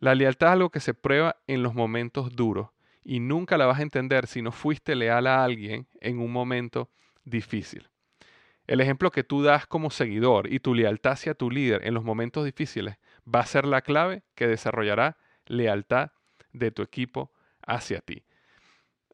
La 0.00 0.14
lealtad 0.14 0.48
es 0.48 0.52
algo 0.52 0.70
que 0.70 0.80
se 0.80 0.94
prueba 0.94 1.36
en 1.46 1.62
los 1.62 1.74
momentos 1.74 2.34
duros 2.34 2.70
y 3.04 3.20
nunca 3.20 3.58
la 3.58 3.66
vas 3.66 3.80
a 3.80 3.82
entender 3.82 4.26
si 4.26 4.42
no 4.42 4.52
fuiste 4.52 4.94
leal 4.94 5.26
a 5.26 5.44
alguien 5.44 5.88
en 6.00 6.18
un 6.20 6.32
momento 6.32 6.90
difícil. 7.24 7.88
El 8.66 8.80
ejemplo 8.80 9.10
que 9.10 9.24
tú 9.24 9.42
das 9.42 9.66
como 9.66 9.90
seguidor 9.90 10.52
y 10.52 10.60
tu 10.60 10.74
lealtad 10.74 11.12
hacia 11.12 11.34
tu 11.34 11.50
líder 11.50 11.86
en 11.86 11.94
los 11.94 12.04
momentos 12.04 12.44
difíciles 12.44 12.96
va 13.26 13.40
a 13.40 13.46
ser 13.46 13.66
la 13.66 13.82
clave 13.82 14.22
que 14.34 14.46
desarrollará 14.46 15.16
lealtad 15.46 16.10
de 16.52 16.70
tu 16.70 16.82
equipo 16.82 17.32
hacia 17.66 18.00
ti. 18.00 18.24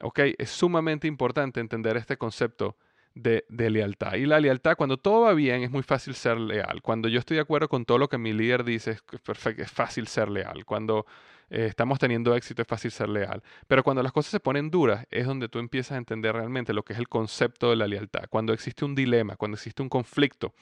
¿Ok? 0.01 0.19
Es 0.37 0.49
sumamente 0.49 1.07
importante 1.07 1.61
entender 1.61 1.95
este 1.95 2.17
concepto 2.17 2.77
de, 3.15 3.45
lealtad. 3.49 4.15
Y 4.15 4.25
la 4.25 4.39
lealtad, 4.39 4.75
cuando 4.75 4.97
todo 4.97 5.21
va 5.21 5.33
bien, 5.33 5.63
es 5.63 5.71
muy 5.71 5.83
fácil 5.83 6.13
ser 6.13 6.37
leal. 6.37 6.81
Cuando 6.81 7.07
yo 7.07 7.19
estoy 7.19 7.35
de 7.35 7.41
acuerdo 7.41 7.69
con 7.69 7.85
todo 7.85 7.97
lo 7.97 8.09
que 8.09 8.17
mi 8.17 8.33
líder 8.33 8.63
dice, 8.63 8.91
es, 8.91 9.01
perfecto, 9.01 9.63
es 9.63 9.71
fácil 9.71 10.07
ser 10.07 10.29
leal. 10.29 10.65
Cuando 10.65 11.05
eh, 11.49 11.65
estamos 11.67 11.97
teniendo 11.97 12.35
éxito, 12.35 12.61
es 12.61 12.67
fácil 12.67 12.91
ser 12.91 13.09
leal. 13.09 13.41
Pero 13.67 13.83
cuando 13.83 14.03
las 14.03 14.11
cosas 14.11 14.31
se 14.31 14.39
ponen 14.39 14.69
duras, 14.69 15.07
es 15.09 15.25
donde 15.25 15.47
tú 15.47 15.59
empiezas 15.59 15.93
a 15.93 15.97
entender 15.97 16.33
realmente 16.33 16.73
lo 16.73 16.83
que 16.83 16.93
es 16.93 16.99
el 16.99 17.07
concepto 17.07 17.69
de 17.69 17.77
la 17.77 17.87
lealtad. 17.87 18.25
Cuando 18.29 18.53
existe 18.53 18.83
un 18.83 18.93
dilema, 18.93 19.37
cuando 19.37 19.55
existe 19.55 19.81
un 19.81 19.89
conflicto, 19.89 20.53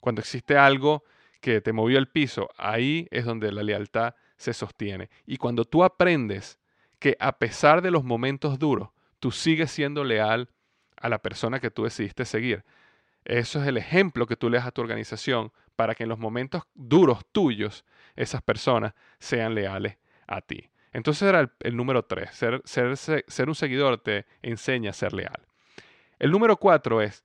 cuando 0.00 0.20
existe 0.20 0.56
algo 0.56 1.04
que 1.40 1.60
te 1.60 1.72
movió 1.72 1.98
el 1.98 2.08
piso, 2.08 2.48
ahí 2.56 3.06
es 3.10 3.24
donde 3.24 3.52
la 3.52 3.62
lealtad 3.62 4.14
se 4.36 4.54
sostiene. 4.54 5.10
Y 5.26 5.36
cuando 5.36 5.64
tú 5.64 5.84
aprendes 5.84 6.58
que 6.98 7.16
a 7.20 7.38
pesar 7.38 7.82
de 7.82 7.90
los 7.90 8.02
momentos 8.02 8.58
duros, 8.58 8.90
tú 9.18 9.30
sigues 9.30 9.70
siendo 9.70 10.04
leal 10.04 10.48
a 11.02 11.08
la 11.08 11.18
persona 11.18 11.60
que 11.60 11.70
tú 11.70 11.84
decidiste 11.84 12.24
seguir. 12.24 12.64
Eso 13.24 13.60
es 13.60 13.66
el 13.66 13.76
ejemplo 13.76 14.26
que 14.26 14.36
tú 14.36 14.48
le 14.48 14.56
das 14.56 14.66
a 14.66 14.70
tu 14.70 14.80
organización 14.80 15.52
para 15.76 15.94
que 15.94 16.04
en 16.04 16.08
los 16.08 16.18
momentos 16.18 16.62
duros 16.74 17.26
tuyos 17.32 17.84
esas 18.16 18.40
personas 18.42 18.94
sean 19.18 19.54
leales 19.54 19.98
a 20.26 20.40
ti. 20.40 20.70
Entonces 20.92 21.28
era 21.28 21.52
el, 21.60 21.76
número 21.76 22.04
tres. 22.04 22.30
Ser, 22.34 22.62
ser, 22.64 23.24
ser 23.26 23.48
un 23.48 23.54
seguidor 23.54 23.98
te 23.98 24.26
enseña 24.42 24.90
a 24.90 24.94
ser 24.94 25.12
leal. 25.12 25.46
El 26.18 26.30
número 26.30 26.56
cuatro 26.56 27.00
es, 27.00 27.24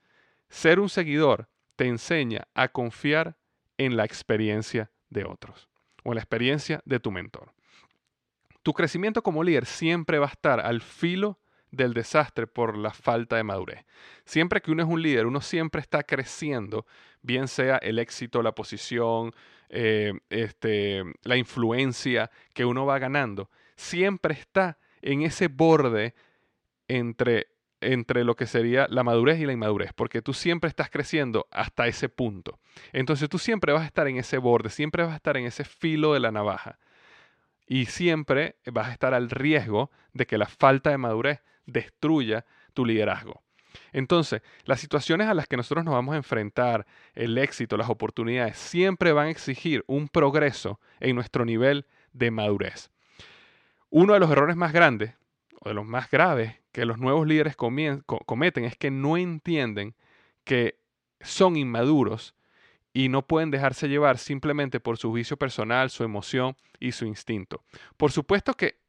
ser 0.49 0.79
un 0.79 0.89
seguidor 0.89 1.47
te 1.75 1.85
enseña 1.85 2.47
a 2.53 2.69
confiar 2.69 3.37
en 3.77 3.95
la 3.95 4.05
experiencia 4.05 4.91
de 5.09 5.25
otros 5.25 5.69
o 6.03 6.11
en 6.11 6.15
la 6.15 6.21
experiencia 6.21 6.81
de 6.85 6.99
tu 6.99 7.11
mentor. 7.11 7.53
Tu 8.63 8.73
crecimiento 8.73 9.21
como 9.21 9.43
líder 9.43 9.65
siempre 9.65 10.19
va 10.19 10.25
a 10.25 10.31
estar 10.31 10.59
al 10.59 10.81
filo 10.81 11.39
del 11.71 11.93
desastre 11.93 12.47
por 12.47 12.77
la 12.77 12.91
falta 12.91 13.35
de 13.35 13.43
madurez. 13.43 13.85
Siempre 14.25 14.61
que 14.61 14.71
uno 14.71 14.83
es 14.83 14.89
un 14.89 15.01
líder, 15.01 15.25
uno 15.25 15.41
siempre 15.41 15.81
está 15.81 16.03
creciendo, 16.03 16.85
bien 17.21 17.47
sea 17.47 17.77
el 17.77 17.99
éxito, 17.99 18.41
la 18.41 18.53
posición, 18.53 19.33
eh, 19.69 20.13
este, 20.29 21.03
la 21.23 21.35
influencia 21.35 22.31
que 22.53 22.65
uno 22.65 22.85
va 22.85 22.99
ganando, 22.99 23.49
siempre 23.75 24.33
está 24.33 24.77
en 25.01 25.21
ese 25.21 25.47
borde 25.47 26.15
entre, 26.87 27.47
entre 27.81 28.23
lo 28.23 28.35
que 28.35 28.47
sería 28.47 28.87
la 28.89 29.03
madurez 29.03 29.39
y 29.39 29.45
la 29.45 29.53
inmadurez, 29.53 29.91
porque 29.93 30.21
tú 30.21 30.33
siempre 30.33 30.69
estás 30.69 30.89
creciendo 30.89 31.47
hasta 31.51 31.87
ese 31.87 32.09
punto. 32.09 32.59
Entonces 32.93 33.27
tú 33.29 33.39
siempre 33.39 33.73
vas 33.73 33.83
a 33.83 33.87
estar 33.87 34.07
en 34.07 34.17
ese 34.17 34.37
borde, 34.37 34.69
siempre 34.69 35.03
vas 35.03 35.13
a 35.13 35.17
estar 35.17 35.37
en 35.37 35.45
ese 35.45 35.63
filo 35.63 36.13
de 36.13 36.21
la 36.21 36.31
navaja. 36.31 36.79
Y 37.69 37.87
siempre 37.87 38.55
vas 38.65 38.87
a 38.87 38.93
estar 38.93 39.13
al 39.13 39.29
riesgo 39.29 39.91
de 40.13 40.25
que 40.25 40.37
la 40.37 40.45
falta 40.45 40.89
de 40.89 40.97
madurez 40.97 41.41
destruya 41.67 42.45
tu 42.73 42.83
liderazgo. 42.83 43.43
Entonces, 43.93 44.41
las 44.65 44.79
situaciones 44.79 45.27
a 45.27 45.35
las 45.35 45.47
que 45.47 45.57
nosotros 45.57 45.85
nos 45.85 45.93
vamos 45.93 46.13
a 46.13 46.17
enfrentar, 46.17 46.87
el 47.13 47.37
éxito, 47.37 47.77
las 47.77 47.89
oportunidades, 47.89 48.57
siempre 48.57 49.11
van 49.11 49.27
a 49.27 49.31
exigir 49.31 49.83
un 49.85 50.07
progreso 50.07 50.79
en 50.99 51.15
nuestro 51.15 51.45
nivel 51.45 51.85
de 52.13 52.31
madurez. 52.31 52.89
Uno 53.89 54.13
de 54.13 54.19
los 54.19 54.31
errores 54.31 54.55
más 54.55 54.73
grandes, 54.73 55.13
o 55.61 55.69
de 55.69 55.75
los 55.75 55.85
más 55.85 56.09
graves, 56.09 56.55
que 56.71 56.85
los 56.85 56.97
nuevos 56.97 57.27
líderes 57.27 57.55
cometen 57.55 58.65
es 58.65 58.75
que 58.75 58.91
no 58.91 59.17
entienden 59.17 59.95
que 60.43 60.79
son 61.21 61.55
inmaduros 61.55 62.35
y 62.93 63.09
no 63.09 63.27
pueden 63.27 63.51
dejarse 63.51 63.89
llevar 63.89 64.17
simplemente 64.17 64.79
por 64.79 64.97
su 64.97 65.09
juicio 65.09 65.37
personal, 65.37 65.89
su 65.89 66.03
emoción 66.03 66.55
y 66.79 66.93
su 66.93 67.05
instinto. 67.05 67.63
Por 67.95 68.11
supuesto 68.11 68.53
que 68.53 68.79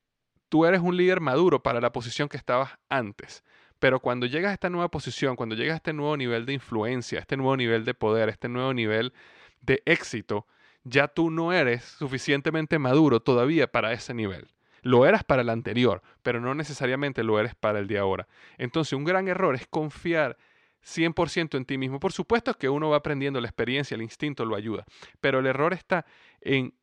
tú 0.49 0.65
eres 0.65 0.81
un 0.81 0.97
líder 0.97 1.21
maduro 1.21 1.63
para 1.63 1.81
la 1.81 1.93
posición 1.93 2.29
que 2.29 2.37
estabas 2.37 2.79
antes. 2.89 3.45
Pero 3.79 4.01
cuando 4.01 4.27
llegas 4.27 4.51
a 4.51 4.55
esta 4.55 4.71
nueva 4.71 4.91
posición, 4.91 5.37
cuando 5.37 5.55
llegas 5.55 5.75
a 5.75 5.77
este 5.77 5.93
nuevo 5.93 6.17
nivel 6.17 6.47
de 6.47 6.53
influencia, 6.53 7.21
este 7.21 7.37
nuevo 7.37 7.57
nivel 7.57 7.85
de 7.85 7.95
poder, 7.95 8.29
este 8.29 8.49
nuevo 8.49 8.75
nivel 8.75 9.13
de 9.61 9.83
éxito, 9.87 10.47
ya 10.85 11.09
tú 11.09 11.31
no 11.31 11.53
eres 11.53 11.85
suficientemente 11.85 12.79
maduro 12.79 13.21
todavía 13.21 13.71
para 13.71 13.93
ese 13.93 14.15
nivel. 14.15 14.49
Lo 14.83 15.07
eras 15.07 15.25
para 15.25 15.43
el 15.43 15.49
anterior, 15.49 16.03
pero 16.23 16.41
no 16.41 16.55
necesariamente 16.55 17.23
lo 17.23 17.39
eres 17.39 17.55
para 17.55 17.79
el 17.79 17.89
de 17.89 17.99
ahora. 17.99 18.27
Entonces, 18.59 18.93
un 18.93 19.05
gran 19.05 19.29
error 19.29 19.55
es 19.55 19.67
confiar 19.67 20.37
100% 20.85 21.57
en 21.57 21.65
ti 21.65 21.79
mismo. 21.79 22.01
Por 22.01 22.13
supuesto 22.13 22.55
que 22.55 22.69
uno 22.69 22.91
va 22.91 22.99
aprendiendo 22.99 23.41
la 23.41 23.49
experiencia, 23.49 23.95
el 23.95 24.03
instinto 24.03 24.45
lo 24.45 24.57
ayuda, 24.57 24.85
pero 25.21 25.41
el 25.41 25.47
error 25.47 25.73
está 25.73 26.07
en 26.41 26.75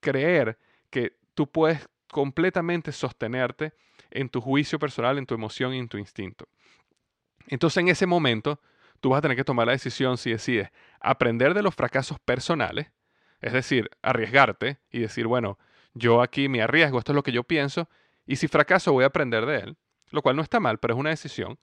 creer 0.00 0.58
que 0.90 1.16
tú 1.34 1.50
puedes 1.50 1.88
completamente 2.12 2.92
sostenerte 2.92 3.72
en 4.10 4.28
tu 4.28 4.42
juicio 4.42 4.78
personal, 4.78 5.16
en 5.16 5.24
tu 5.24 5.34
emoción 5.34 5.72
y 5.72 5.78
en 5.78 5.88
tu 5.88 5.96
instinto. 5.96 6.46
Entonces 7.48 7.78
en 7.78 7.88
ese 7.88 8.06
momento 8.06 8.60
tú 9.00 9.08
vas 9.08 9.18
a 9.18 9.22
tener 9.22 9.36
que 9.36 9.44
tomar 9.44 9.66
la 9.66 9.72
decisión 9.72 10.18
si 10.18 10.30
decides 10.30 10.68
aprender 11.00 11.54
de 11.54 11.62
los 11.62 11.74
fracasos 11.74 12.20
personales, 12.20 12.92
es 13.40 13.54
decir, 13.54 13.90
arriesgarte 14.02 14.78
y 14.90 15.00
decir, 15.00 15.26
bueno, 15.26 15.58
yo 15.94 16.20
aquí 16.20 16.50
me 16.50 16.60
arriesgo, 16.60 16.98
esto 16.98 17.12
es 17.12 17.16
lo 17.16 17.22
que 17.22 17.32
yo 17.32 17.44
pienso, 17.44 17.88
y 18.26 18.36
si 18.36 18.46
fracaso 18.46 18.92
voy 18.92 19.04
a 19.04 19.08
aprender 19.08 19.46
de 19.46 19.56
él, 19.60 19.76
lo 20.10 20.20
cual 20.20 20.36
no 20.36 20.42
está 20.42 20.60
mal, 20.60 20.78
pero 20.78 20.94
es 20.94 21.00
una 21.00 21.10
decisión, 21.10 21.58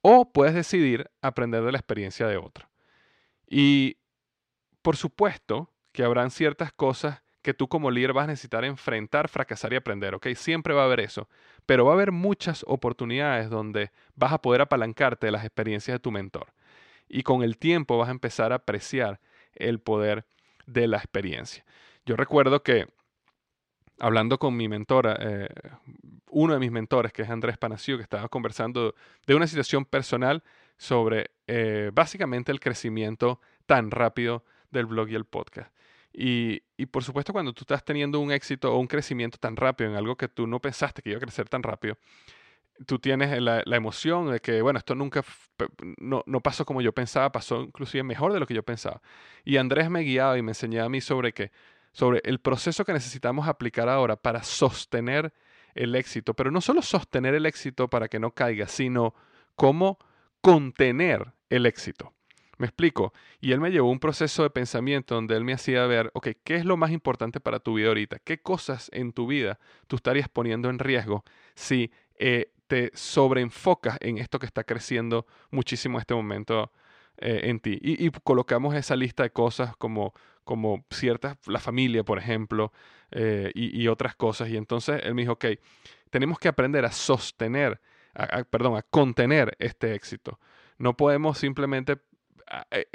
o 0.00 0.32
puedes 0.32 0.54
decidir 0.54 1.10
aprender 1.20 1.62
de 1.62 1.72
la 1.72 1.78
experiencia 1.78 2.26
de 2.26 2.38
otro. 2.38 2.68
Y 3.46 3.98
por 4.80 4.96
supuesto 4.96 5.70
que 5.92 6.02
habrán 6.02 6.30
ciertas 6.30 6.72
cosas 6.72 7.21
que 7.42 7.54
tú 7.54 7.68
como 7.68 7.90
líder 7.90 8.12
vas 8.12 8.24
a 8.24 8.28
necesitar 8.28 8.64
enfrentar, 8.64 9.28
fracasar 9.28 9.72
y 9.72 9.76
aprender, 9.76 10.14
¿ok? 10.14 10.28
Siempre 10.34 10.74
va 10.74 10.82
a 10.82 10.84
haber 10.86 11.00
eso, 11.00 11.28
pero 11.66 11.84
va 11.84 11.92
a 11.92 11.94
haber 11.94 12.12
muchas 12.12 12.64
oportunidades 12.66 13.50
donde 13.50 13.90
vas 14.14 14.32
a 14.32 14.40
poder 14.40 14.62
apalancarte 14.62 15.26
de 15.26 15.32
las 15.32 15.44
experiencias 15.44 15.96
de 15.96 15.98
tu 15.98 16.12
mentor. 16.12 16.52
Y 17.08 17.24
con 17.24 17.42
el 17.42 17.58
tiempo 17.58 17.98
vas 17.98 18.08
a 18.08 18.12
empezar 18.12 18.52
a 18.52 18.56
apreciar 18.56 19.20
el 19.54 19.80
poder 19.80 20.24
de 20.66 20.86
la 20.86 20.98
experiencia. 20.98 21.64
Yo 22.06 22.16
recuerdo 22.16 22.62
que 22.62 22.86
hablando 23.98 24.38
con 24.38 24.56
mi 24.56 24.68
mentora, 24.68 25.16
eh, 25.20 25.48
uno 26.30 26.54
de 26.54 26.60
mis 26.60 26.70
mentores, 26.70 27.12
que 27.12 27.22
es 27.22 27.30
Andrés 27.30 27.58
Panacio, 27.58 27.96
que 27.96 28.02
estaba 28.02 28.28
conversando 28.28 28.94
de 29.26 29.34
una 29.34 29.46
situación 29.46 29.84
personal 29.84 30.42
sobre 30.76 31.30
eh, 31.46 31.90
básicamente 31.92 32.50
el 32.50 32.60
crecimiento 32.60 33.40
tan 33.66 33.90
rápido 33.90 34.44
del 34.70 34.86
blog 34.86 35.08
y 35.10 35.14
el 35.14 35.24
podcast. 35.24 35.72
Y, 36.12 36.60
por 36.90 37.04
supuesto, 37.04 37.32
cuando 37.32 37.52
tú 37.52 37.62
estás 37.62 37.84
teniendo 37.84 38.20
un 38.20 38.32
éxito 38.32 38.72
o 38.72 38.78
un 38.78 38.86
crecimiento 38.86 39.38
tan 39.38 39.56
rápido 39.56 39.90
en 39.90 39.96
algo 39.96 40.16
que 40.16 40.28
tú 40.28 40.46
no 40.46 40.60
pensaste 40.60 41.02
que 41.02 41.10
iba 41.10 41.18
a 41.18 41.20
crecer 41.20 41.48
tan 41.48 41.62
rápido, 41.62 41.96
tú 42.86 42.98
tienes 42.98 43.40
la, 43.40 43.62
emoción 43.66 44.30
de 44.30 44.40
que, 44.40 44.60
bueno, 44.60 44.78
esto 44.78 44.94
nunca, 44.94 45.24
no, 45.98 46.22
no, 46.26 46.40
pasó 46.40 46.64
como 46.66 46.82
yo 46.82 46.92
pensaba, 46.92 47.32
pasó 47.32 47.62
inclusive 47.62 48.02
mejor 48.02 48.32
de 48.32 48.40
lo 48.40 48.46
que 48.46 48.54
yo 48.54 48.62
pensaba. 48.62 49.00
Y 49.44 49.56
Andrés 49.56 49.88
me 49.90 50.00
guiaba 50.00 50.36
y 50.36 50.42
me 50.42 50.50
enseñaba 50.50 50.86
a 50.86 50.90
mí 50.90 51.00
sobre 51.00 51.32
que, 51.32 51.50
sobre 51.92 52.20
el 52.24 52.40
proceso 52.40 52.84
que 52.84 52.92
necesitamos 52.92 53.48
aplicar 53.48 53.88
ahora 53.88 54.16
para 54.16 54.42
sostener 54.42 55.32
el 55.74 55.94
éxito, 55.94 56.34
pero 56.34 56.50
no 56.50 56.60
solo 56.60 56.82
sostener 56.82 57.34
el 57.34 57.46
éxito 57.46 57.88
para 57.88 58.08
que 58.08 58.18
no 58.18 58.32
caiga, 58.32 58.66
sino 58.68 59.14
cómo 59.54 59.98
contener 60.40 61.32
el 61.48 61.66
éxito. 61.66 62.12
Me 62.58 62.66
explico. 62.66 63.12
Y 63.40 63.52
él 63.52 63.60
me 63.60 63.70
llevó 63.70 63.90
un 63.90 63.98
proceso 63.98 64.42
de 64.42 64.50
pensamiento 64.50 65.14
donde 65.14 65.36
él 65.36 65.44
me 65.44 65.52
hacía 65.52 65.86
ver, 65.86 66.10
ok, 66.14 66.28
¿qué 66.44 66.56
es 66.56 66.64
lo 66.64 66.76
más 66.76 66.90
importante 66.90 67.40
para 67.40 67.60
tu 67.60 67.74
vida 67.74 67.88
ahorita? 67.88 68.18
¿Qué 68.18 68.40
cosas 68.40 68.90
en 68.92 69.12
tu 69.12 69.26
vida 69.26 69.58
tú 69.86 69.96
estarías 69.96 70.28
poniendo 70.28 70.68
en 70.70 70.78
riesgo 70.78 71.24
si 71.54 71.90
eh, 72.18 72.52
te 72.66 72.90
sobreenfocas 72.94 73.98
en 74.00 74.18
esto 74.18 74.38
que 74.38 74.46
está 74.46 74.64
creciendo 74.64 75.26
muchísimo 75.50 75.98
en 75.98 76.00
este 76.00 76.14
momento 76.14 76.70
eh, 77.18 77.40
en 77.44 77.58
ti? 77.60 77.78
Y, 77.82 78.10
colocamos 78.10 78.74
esa 78.74 78.96
lista 78.96 79.22
de 79.22 79.30
cosas 79.30 79.76
como 79.76 80.14
como 80.44 80.84
ciertas, 80.90 81.36
la 81.46 81.60
familia, 81.60 82.02
por 82.02 82.18
ejemplo, 82.18 82.72
eh, 83.10 83.52
y, 83.54 83.86
otras 83.88 84.16
cosas. 84.16 84.48
Y 84.48 84.56
entonces 84.56 85.00
él 85.04 85.14
me 85.14 85.22
dijo, 85.22 85.34
ok, 85.34 85.46
tenemos 86.10 86.38
que 86.38 86.48
aprender 86.48 86.84
a 86.84 86.92
sostener, 86.92 87.80
perdón, 88.50 88.76
a 88.76 88.82
contener 88.82 89.56
este 89.60 89.94
éxito. 89.94 90.40
No 90.78 90.96
podemos 90.96 91.38
simplemente 91.38 91.98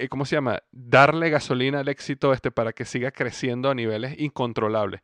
¿cómo 0.09 0.25
se 0.25 0.35
llama? 0.35 0.61
Darle 0.71 1.29
gasolina 1.29 1.79
al 1.79 1.87
éxito 1.87 2.33
este 2.33 2.51
para 2.51 2.73
que 2.73 2.85
siga 2.85 3.11
creciendo 3.11 3.69
a 3.69 3.75
niveles 3.75 4.19
incontrolables. 4.19 5.01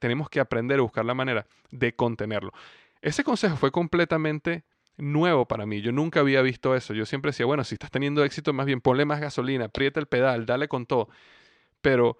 Tenemos 0.00 0.28
que 0.28 0.40
aprender 0.40 0.78
a 0.78 0.82
buscar 0.82 1.04
la 1.04 1.14
manera 1.14 1.46
de 1.70 1.94
contenerlo. 1.94 2.52
Ese 3.02 3.24
consejo 3.24 3.56
fue 3.56 3.70
completamente 3.70 4.64
nuevo 4.96 5.46
para 5.46 5.66
mí. 5.66 5.82
Yo 5.82 5.92
nunca 5.92 6.20
había 6.20 6.40
visto 6.42 6.74
eso. 6.74 6.94
Yo 6.94 7.04
siempre 7.04 7.30
decía, 7.30 7.46
bueno, 7.46 7.64
si 7.64 7.74
estás 7.74 7.90
teniendo 7.90 8.24
éxito, 8.24 8.52
más 8.52 8.66
bien 8.66 8.80
ponle 8.80 9.04
más 9.04 9.20
gasolina, 9.20 9.66
aprieta 9.66 10.00
el 10.00 10.06
pedal, 10.06 10.46
dale 10.46 10.68
con 10.68 10.86
todo. 10.86 11.08
Pero 11.80 12.16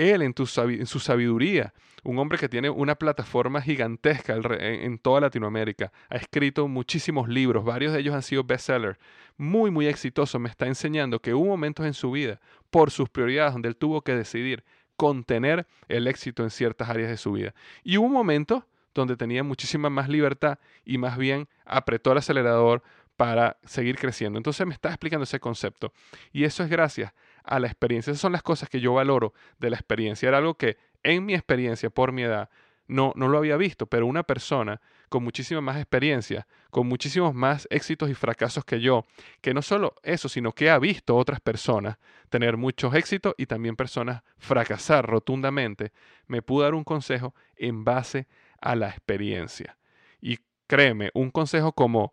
él 0.00 0.22
en, 0.22 0.34
su 0.34 0.98
sabiduría, 0.98 1.74
un 2.02 2.18
hombre 2.18 2.38
que 2.38 2.48
tiene 2.48 2.70
una 2.70 2.94
plataforma 2.94 3.60
gigantesca 3.60 4.34
en, 4.34 4.98
toda 4.98 5.20
Latinoamérica, 5.20 5.92
ha 6.08 6.16
escrito 6.16 6.66
muchísimos 6.68 7.28
libros, 7.28 7.64
varios 7.64 7.92
de 7.92 8.00
ellos 8.00 8.14
han 8.14 8.22
sido 8.22 8.42
bestsellers, 8.42 8.98
muy, 9.36 9.70
muy 9.70 9.86
exitoso, 9.86 10.38
me 10.38 10.48
está 10.48 10.66
enseñando 10.66 11.20
que 11.20 11.34
hubo 11.34 11.46
momentos 11.46 11.84
en 11.84 11.92
su 11.92 12.10
vida, 12.10 12.40
por 12.70 12.90
sus 12.90 13.10
prioridades, 13.10 13.52
donde 13.52 13.68
él 13.68 13.76
tuvo 13.76 14.00
que 14.00 14.14
decidir 14.14 14.64
contener 14.96 15.66
el 15.88 16.06
éxito 16.06 16.42
en 16.42 16.50
ciertas 16.50 16.88
áreas 16.88 17.10
de 17.10 17.16
su 17.18 17.32
vida. 17.32 17.54
Y 17.82 17.98
hubo 17.98 18.08
momentos 18.08 18.64
donde 18.94 19.16
tenía 19.16 19.42
muchísima 19.42 19.90
más 19.90 20.08
libertad 20.08 20.58
y 20.84 20.98
más 20.98 21.16
bien 21.16 21.48
apretó 21.64 22.12
el 22.12 22.18
acelerador 22.18 22.82
para 23.16 23.58
seguir 23.64 23.98
creciendo. 23.98 24.38
Entonces 24.38 24.66
me 24.66 24.72
está 24.72 24.88
explicando 24.88 25.24
ese 25.24 25.40
concepto. 25.40 25.92
Y 26.32 26.44
eso 26.44 26.62
es 26.62 26.70
gracias 26.70 27.12
a 27.44 27.58
la 27.58 27.66
experiencia. 27.66 28.10
Esas 28.10 28.20
son 28.20 28.32
las 28.32 28.42
cosas 28.42 28.68
que 28.68 28.80
yo 28.80 28.94
valoro 28.94 29.32
de 29.58 29.70
la 29.70 29.76
experiencia. 29.76 30.28
Era 30.28 30.38
algo 30.38 30.54
que 30.54 30.76
en 31.02 31.24
mi 31.24 31.34
experiencia, 31.34 31.90
por 31.90 32.12
mi 32.12 32.22
edad, 32.22 32.50
no, 32.90 33.12
no 33.14 33.28
lo 33.28 33.38
había 33.38 33.56
visto, 33.56 33.86
pero 33.86 34.06
una 34.06 34.24
persona 34.24 34.80
con 35.08 35.22
muchísima 35.22 35.60
más 35.60 35.76
experiencia, 35.76 36.46
con 36.70 36.88
muchísimos 36.88 37.34
más 37.34 37.66
éxitos 37.70 38.10
y 38.10 38.14
fracasos 38.14 38.64
que 38.64 38.80
yo, 38.80 39.06
que 39.40 39.54
no 39.54 39.62
solo 39.62 39.94
eso, 40.02 40.28
sino 40.28 40.52
que 40.52 40.70
ha 40.70 40.78
visto 40.78 41.16
otras 41.16 41.40
personas 41.40 41.98
tener 42.30 42.56
muchos 42.56 42.94
éxitos 42.94 43.34
y 43.38 43.46
también 43.46 43.76
personas 43.76 44.22
fracasar 44.38 45.06
rotundamente, 45.06 45.92
me 46.26 46.42
pudo 46.42 46.64
dar 46.64 46.74
un 46.74 46.84
consejo 46.84 47.34
en 47.56 47.84
base 47.84 48.26
a 48.60 48.74
la 48.74 48.88
experiencia. 48.88 49.78
Y 50.20 50.38
créeme, 50.66 51.10
un 51.14 51.30
consejo 51.30 51.72
como 51.72 52.12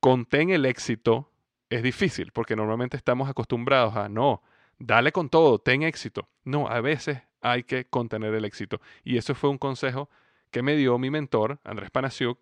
contén 0.00 0.50
el 0.50 0.66
éxito 0.66 1.30
es 1.70 1.82
difícil, 1.82 2.32
porque 2.32 2.54
normalmente 2.54 2.96
estamos 2.98 3.30
acostumbrados 3.30 3.96
a 3.96 4.08
no, 4.08 4.42
dale 4.82 5.12
con 5.12 5.28
todo, 5.28 5.58
ten 5.58 5.82
éxito. 5.82 6.28
No, 6.44 6.68
a 6.68 6.80
veces 6.80 7.22
hay 7.40 7.62
que 7.62 7.86
contener 7.86 8.34
el 8.34 8.44
éxito. 8.44 8.80
Y 9.04 9.16
eso 9.16 9.34
fue 9.34 9.50
un 9.50 9.58
consejo 9.58 10.10
que 10.50 10.62
me 10.62 10.76
dio 10.76 10.98
mi 10.98 11.10
mentor, 11.10 11.60
Andrés 11.64 11.90
Panasiuk, 11.90 12.38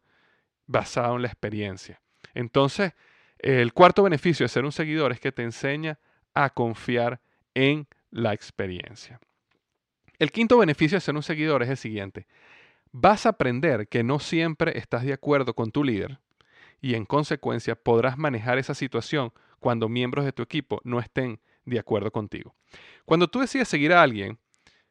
basado 0.67 1.17
en 1.17 1.23
la 1.23 1.29
experiencia. 1.29 2.01
Entonces, 2.35 2.95
el 3.39 3.73
cuarto 3.73 4.03
beneficio 4.03 4.45
de 4.45 4.49
ser 4.49 4.65
un 4.65 4.73
seguidor 4.73 5.13
es 5.13 5.21
que 5.21 5.33
te 5.33 5.43
enseña 5.43 5.99
a 6.35 6.51
confiar 6.51 7.21
en 7.55 7.87
la 8.11 8.33
experiencia. 8.33 9.21
El 10.19 10.33
quinto 10.33 10.59
beneficio 10.59 10.97
de 10.97 11.01
ser 11.01 11.15
un 11.15 11.23
seguidor 11.23 11.63
es 11.63 11.69
el 11.69 11.77
siguiente. 11.77 12.27
Vas 12.93 13.27
a 13.27 13.31
aprender 13.31 13.89
que 13.89 14.03
no 14.03 14.19
siempre 14.19 14.77
estás 14.79 15.05
de 15.05 15.13
acuerdo 15.13 15.55
con 15.55 15.71
tu 15.71 15.85
líder 15.85 16.19
y 16.81 16.95
en 16.95 17.05
consecuencia 17.05 17.75
podrás 17.75 18.19
manejar 18.19 18.59
esa 18.59 18.75
situación 18.75 19.33
cuando 19.61 19.89
miembros 19.89 20.25
de 20.25 20.33
tu 20.33 20.43
equipo 20.43 20.81
no 20.85 20.99
estén 20.99 21.41
de 21.65 21.79
acuerdo 21.79 22.11
contigo. 22.11 22.55
Cuando 23.05 23.29
tú 23.29 23.41
decides 23.41 23.69
seguir 23.69 23.93
a 23.93 24.03
alguien, 24.03 24.39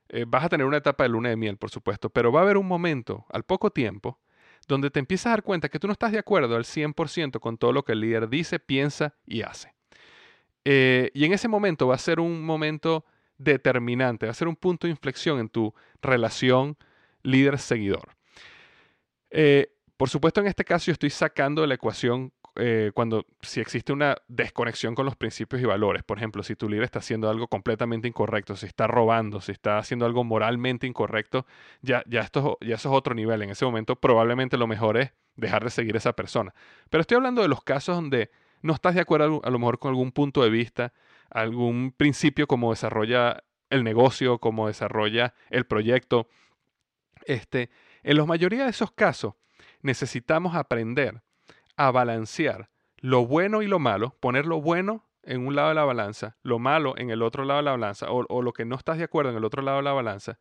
eh, 0.10 0.26
vas 0.28 0.44
a 0.44 0.50
tener 0.50 0.66
una 0.66 0.78
etapa 0.78 1.04
de 1.04 1.10
luna 1.10 1.30
de 1.30 1.36
miel, 1.36 1.58
por 1.58 1.70
supuesto, 1.70 2.10
pero 2.10 2.32
va 2.32 2.42
a 2.42 2.44
haber 2.44 2.58
un 2.58 2.68
momento, 2.68 3.26
al 3.30 3.44
poco 3.44 3.70
tiempo, 3.70 4.20
donde 4.68 4.90
te 4.92 5.00
empiezas 5.00 5.28
a 5.28 5.30
dar 5.32 5.44
cuenta 5.44 5.70
que 5.70 5.80
tú 5.80 5.88
no 5.88 5.94
estás 5.94 6.12
de 6.12 6.20
acuerdo 6.20 6.56
al 6.56 6.64
100% 6.64 7.40
con 7.40 7.58
todo 7.58 7.74
lo 7.74 7.84
que 7.84 7.94
el 7.94 8.02
líder 8.02 8.30
dice, 8.30 8.60
piensa 8.60 9.16
y 9.26 9.42
hace. 9.42 9.74
Eh, 10.66 11.12
y 11.14 11.26
en 11.26 11.34
ese 11.34 11.48
momento 11.48 11.88
va 11.88 11.96
a 11.96 12.00
ser 12.00 12.20
un 12.20 12.44
momento 12.44 13.06
determinante, 13.38 14.26
va 14.26 14.32
a 14.32 14.36
ser 14.36 14.48
un 14.48 14.56
punto 14.56 14.88
de 14.88 14.92
inflexión 14.92 15.40
en 15.40 15.50
tu 15.50 15.74
relación 16.02 16.78
líder-seguidor. 17.24 18.16
Eh, 19.30 19.74
por 19.98 20.10
supuesto, 20.10 20.42
en 20.42 20.48
este 20.48 20.66
caso 20.66 20.88
yo 20.88 20.94
estoy 20.94 21.10
sacando 21.10 21.62
de 21.62 21.68
la 21.68 21.76
ecuación 21.76 22.32
eh, 22.60 22.92
cuando 22.94 23.26
si 23.42 23.60
existe 23.62 23.94
una 23.94 24.18
desconexión 24.28 24.96
con 24.96 25.06
los 25.06 25.16
principios 25.16 25.62
y 25.62 25.66
valores. 25.66 26.04
Por 26.04 26.18
ejemplo, 26.18 26.44
si 26.44 26.56
tu 26.56 26.70
líder 26.70 26.84
está 26.84 27.00
haciendo 27.00 27.30
algo 27.30 27.48
completamente 27.48 28.08
incorrecto, 28.08 28.56
si 28.56 28.66
está 28.66 28.88
robando, 28.88 29.42
si 29.42 29.52
está 29.52 29.78
haciendo 29.78 30.06
algo 30.06 30.24
moralmente 30.24 30.86
incorrecto, 30.86 31.46
ya, 31.82 32.04
ya, 32.08 32.22
esto, 32.22 32.58
ya 32.62 32.76
eso 32.76 32.90
es 32.90 32.96
otro 32.96 33.16
nivel. 33.16 33.42
En 33.42 33.50
ese 33.50 33.66
momento 33.66 33.96
probablemente 33.96 34.58
lo 34.58 34.68
mejor 34.68 34.98
es 34.98 35.14
dejar 35.36 35.64
de 35.64 35.70
seguir 35.70 35.96
a 35.96 36.00
esa 36.00 36.14
persona. 36.14 36.54
Pero 36.90 37.02
estoy 37.02 37.16
hablando 37.16 37.42
de 37.42 37.48
los 37.48 37.64
casos 37.64 37.96
donde 37.96 38.30
no 38.62 38.74
estás 38.74 38.96
de 38.96 39.02
acuerdo 39.02 39.42
a 39.44 39.50
lo 39.50 39.60
mejor 39.60 39.80
con 39.80 39.90
algún 39.90 40.12
punto 40.12 40.44
de 40.44 40.50
vista, 40.50 40.94
algún 41.30 41.94
principio 41.96 42.48
como 42.48 42.72
desarrolla 42.72 43.44
el 43.70 43.84
negocio, 43.84 44.40
como 44.40 44.68
desarrolla 44.68 45.34
el 45.50 45.66
proyecto. 45.66 46.28
Este, 47.26 47.70
en 48.04 48.18
la 48.18 48.26
mayoría 48.26 48.66
de 48.66 48.72
esos 48.72 48.92
casos 48.92 49.36
necesitamos 49.82 50.56
aprender 50.56 51.22
a 51.80 51.92
balancear 51.92 52.70
lo 52.98 53.26
bueno 53.26 53.62
y 53.62 53.68
lo 53.68 53.80
malo, 53.80 54.14
poner 54.20 54.46
lo 54.46 54.60
bueno 54.60 55.08
en 55.24 55.48
un 55.48 55.56
lado 55.56 55.70
de 55.70 55.76
la 55.76 55.86
balanza, 55.86 56.36
lo 56.44 56.60
malo 56.60 56.94
en 56.98 57.10
el 57.10 57.22
otro 57.22 57.46
lado 57.46 57.60
de 57.60 57.64
la 57.64 57.72
balanza, 57.72 58.08
o, 58.12 58.42
lo 58.42 58.52
que 58.52 58.66
no 58.66 58.76
estás 58.76 58.98
de 58.98 59.06
acuerdo 59.06 59.32
en 59.32 59.38
el 59.38 59.46
otro 59.46 59.62
lado 59.62 59.78
de 59.78 59.84
la 59.84 59.94
balanza, 59.94 60.38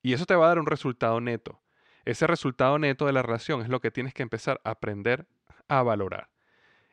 y 0.00 0.14
eso 0.14 0.24
te 0.24 0.34
va 0.34 0.46
a 0.46 0.48
dar 0.48 0.58
un 0.58 0.64
resultado 0.64 1.20
neto. 1.20 1.60
Ese 2.06 2.26
resultado 2.26 2.78
neto 2.78 3.04
de 3.04 3.12
la 3.12 3.20
relación 3.20 3.60
es 3.60 3.68
lo 3.68 3.80
que 3.80 3.90
tienes 3.90 4.14
que 4.14 4.22
empezar 4.22 4.58
a 4.64 4.70
aprender 4.70 5.26
a 5.68 5.82
valorar. 5.82 6.30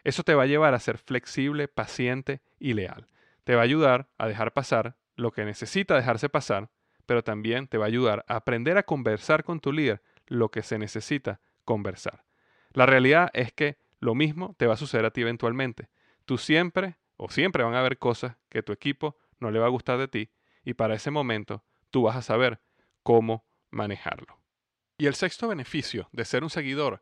Eso 0.03 0.23
te 0.23 0.35
va 0.35 0.43
a 0.43 0.47
llevar 0.47 0.73
a 0.73 0.79
ser 0.79 0.97
flexible, 0.97 1.69
paciente 1.69 2.41
y 2.59 2.73
leal. 2.73 3.07
Te 3.45 3.55
va 3.55 3.61
a 3.61 3.63
ayudar 3.63 4.09
a 4.17 4.27
dejar 4.27 4.51
pasar 4.51 4.97
lo 5.15 5.31
que 5.31 5.45
necesita 5.45 5.95
dejarse 5.95 6.27
pasar, 6.27 6.69
pero 7.05 7.23
también 7.23 7.67
te 7.69 7.77
va 7.77 7.85
a 7.85 7.87
ayudar 7.87 8.25
a 8.27 8.35
aprender 8.35 8.77
a 8.77 8.83
conversar 8.83 9.45
con 9.45 9.61
tu 9.61 9.71
líder 9.71 10.03
lo 10.27 10.49
que 10.49 10.61
se 10.61 10.77
necesita 10.77 11.39
conversar. 11.63 12.25
La 12.75 12.85
realidad 12.85 13.29
es 13.33 13.53
que 13.53 13.77
lo 14.01 14.15
mismo 14.15 14.53
te 14.57 14.67
va 14.67 14.73
a 14.73 14.77
suceder 14.77 15.05
a 15.05 15.11
ti 15.11 15.21
eventualmente. 15.21 15.87
Tú 16.25 16.37
siempre 16.37 16.97
o 17.15 17.29
siempre 17.29 17.63
van 17.63 17.73
a 17.73 17.79
haber 17.79 17.97
cosas 17.97 18.35
que 18.49 18.63
tu 18.63 18.73
equipo 18.73 19.17
no 19.39 19.49
le 19.49 19.59
va 19.59 19.67
a 19.67 19.69
gustar 19.69 19.97
de 19.97 20.09
ti 20.09 20.29
y 20.65 20.73
para 20.73 20.93
ese 20.93 21.09
momento 21.09 21.63
tú 21.89 22.03
vas 22.03 22.17
a 22.17 22.21
saber 22.21 22.59
cómo 23.01 23.45
manejarlo. 23.71 24.37
Y 24.97 25.05
el 25.05 25.15
sexto 25.15 25.47
beneficio 25.47 26.09
de 26.11 26.25
ser 26.25 26.43
un 26.43 26.49
seguidor 26.49 27.01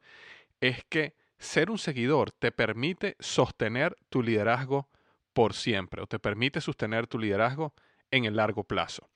es 0.62 0.84
que 0.90 1.16
ser 1.40 1.72
un 1.72 1.80
seguidor 1.80 2.30
te 2.32 2.52
permite 2.52 3.16
sostener 3.20 3.96
tu 4.10 4.22
liderazgo 4.22 4.90
por 5.34 5.56
siempre 5.56 6.04
o 6.04 6.08
te 6.08 6.20
permite 6.20 6.62
sostener 6.62 7.08
tu 7.08 7.18
liderazgo 7.18 7.74
en 8.12 8.26
el 8.26 8.36
largo 8.36 8.64
plazo. 8.64 9.10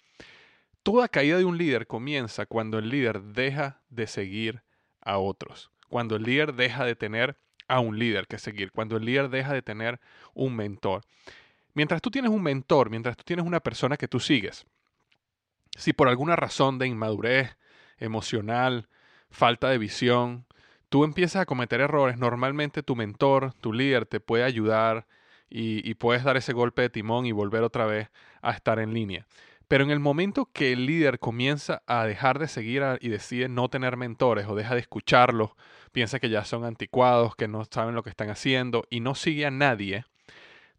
Toda 0.82 1.08
caída 1.08 1.38
de 1.38 1.46
un 1.46 1.60
líder 1.60 1.86
comienza 1.86 2.48
cuando 2.48 2.80
el 2.80 2.90
líder 2.90 3.22
deja 3.22 3.84
de 3.90 4.08
seguir 4.08 4.64
a 5.02 5.20
otros 5.20 5.70
cuando 5.90 6.16
el 6.16 6.24
líder 6.24 6.54
deja 6.54 6.86
de 6.86 6.96
tener 6.96 7.38
a 7.68 7.80
un 7.80 8.00
líder 8.00 8.28
que 8.28 8.40
seguir, 8.40 8.72
cuando 8.72 8.98
el 8.98 9.06
líder 9.06 9.30
deja 9.30 9.54
de 9.54 9.62
tener 9.62 10.00
un 10.34 10.56
mentor. 10.56 11.04
Mientras 11.74 12.02
tú 12.02 12.10
tienes 12.10 12.32
un 12.32 12.42
mentor, 12.42 12.90
mientras 12.90 13.18
tú 13.18 13.24
tienes 13.24 13.46
una 13.46 13.60
persona 13.60 13.98
que 13.98 14.08
tú 14.08 14.20
sigues, 14.20 14.66
si 15.78 15.94
por 15.94 16.08
alguna 16.08 16.36
razón 16.36 16.80
de 16.80 16.88
inmadurez 16.88 17.56
emocional, 17.98 18.90
falta 19.30 19.70
de 19.70 19.78
visión, 19.78 20.46
tú 20.90 21.04
empiezas 21.04 21.42
a 21.42 21.46
cometer 21.46 21.82
errores, 21.82 22.18
normalmente 22.18 22.84
tu 22.84 22.96
mentor, 22.96 23.54
tu 23.62 23.74
líder 23.74 24.06
te 24.06 24.20
puede 24.20 24.44
ayudar 24.44 25.06
y, 25.50 25.94
puedes 25.96 26.24
dar 26.24 26.36
ese 26.36 26.54
golpe 26.54 26.82
de 26.82 26.90
timón 26.90 27.26
y 27.26 27.32
volver 27.32 27.64
otra 27.64 27.86
vez 27.86 28.10
a 28.42 28.52
estar 28.52 28.80
en 28.80 28.94
línea. 28.94 29.26
Pero 29.68 29.84
en 29.84 29.92
el 29.92 30.00
momento 30.00 30.50
que 30.52 30.74
el 30.74 30.86
líder 30.86 31.20
comienza 31.20 31.84
a 31.88 32.06
dejar 32.06 32.40
de 32.40 32.48
seguir 32.48 32.84
y 33.02 33.10
decide 33.10 33.50
no 33.50 33.70
tener 33.70 33.98
mentores 33.98 34.48
o 34.48 34.56
deja 34.56 34.76
de 34.76 34.82
escucharlos, 34.82 35.52
piensa 35.98 36.20
que 36.20 36.30
ya 36.30 36.46
son 36.46 36.64
anticuados, 36.64 37.36
que 37.36 37.48
no 37.48 37.66
saben 37.66 37.96
lo 37.96 38.04
que 38.04 38.12
están 38.12 38.30
haciendo 38.30 38.86
y 38.92 39.00
no 39.00 39.16
sigue 39.16 39.48
a 39.48 39.50
nadie, 39.50 40.06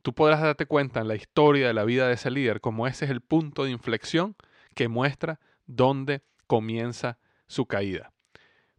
tú 0.02 0.14
podrás 0.14 0.40
darte 0.40 0.66
cuenta 0.66 1.00
en 1.00 1.08
la 1.08 1.16
historia 1.16 1.66
de 1.66 1.74
la 1.74 1.82
vida 1.82 2.06
de 2.06 2.14
ese 2.14 2.30
líder 2.30 2.60
como 2.60 2.86
ese 2.86 3.04
es 3.04 3.10
el 3.10 3.20
punto 3.20 3.64
de 3.64 3.72
inflexión 3.72 4.36
que 4.76 4.86
muestra 4.86 5.40
dónde 5.66 6.22
comienza 6.46 7.18
su 7.48 7.66
caída. 7.66 8.12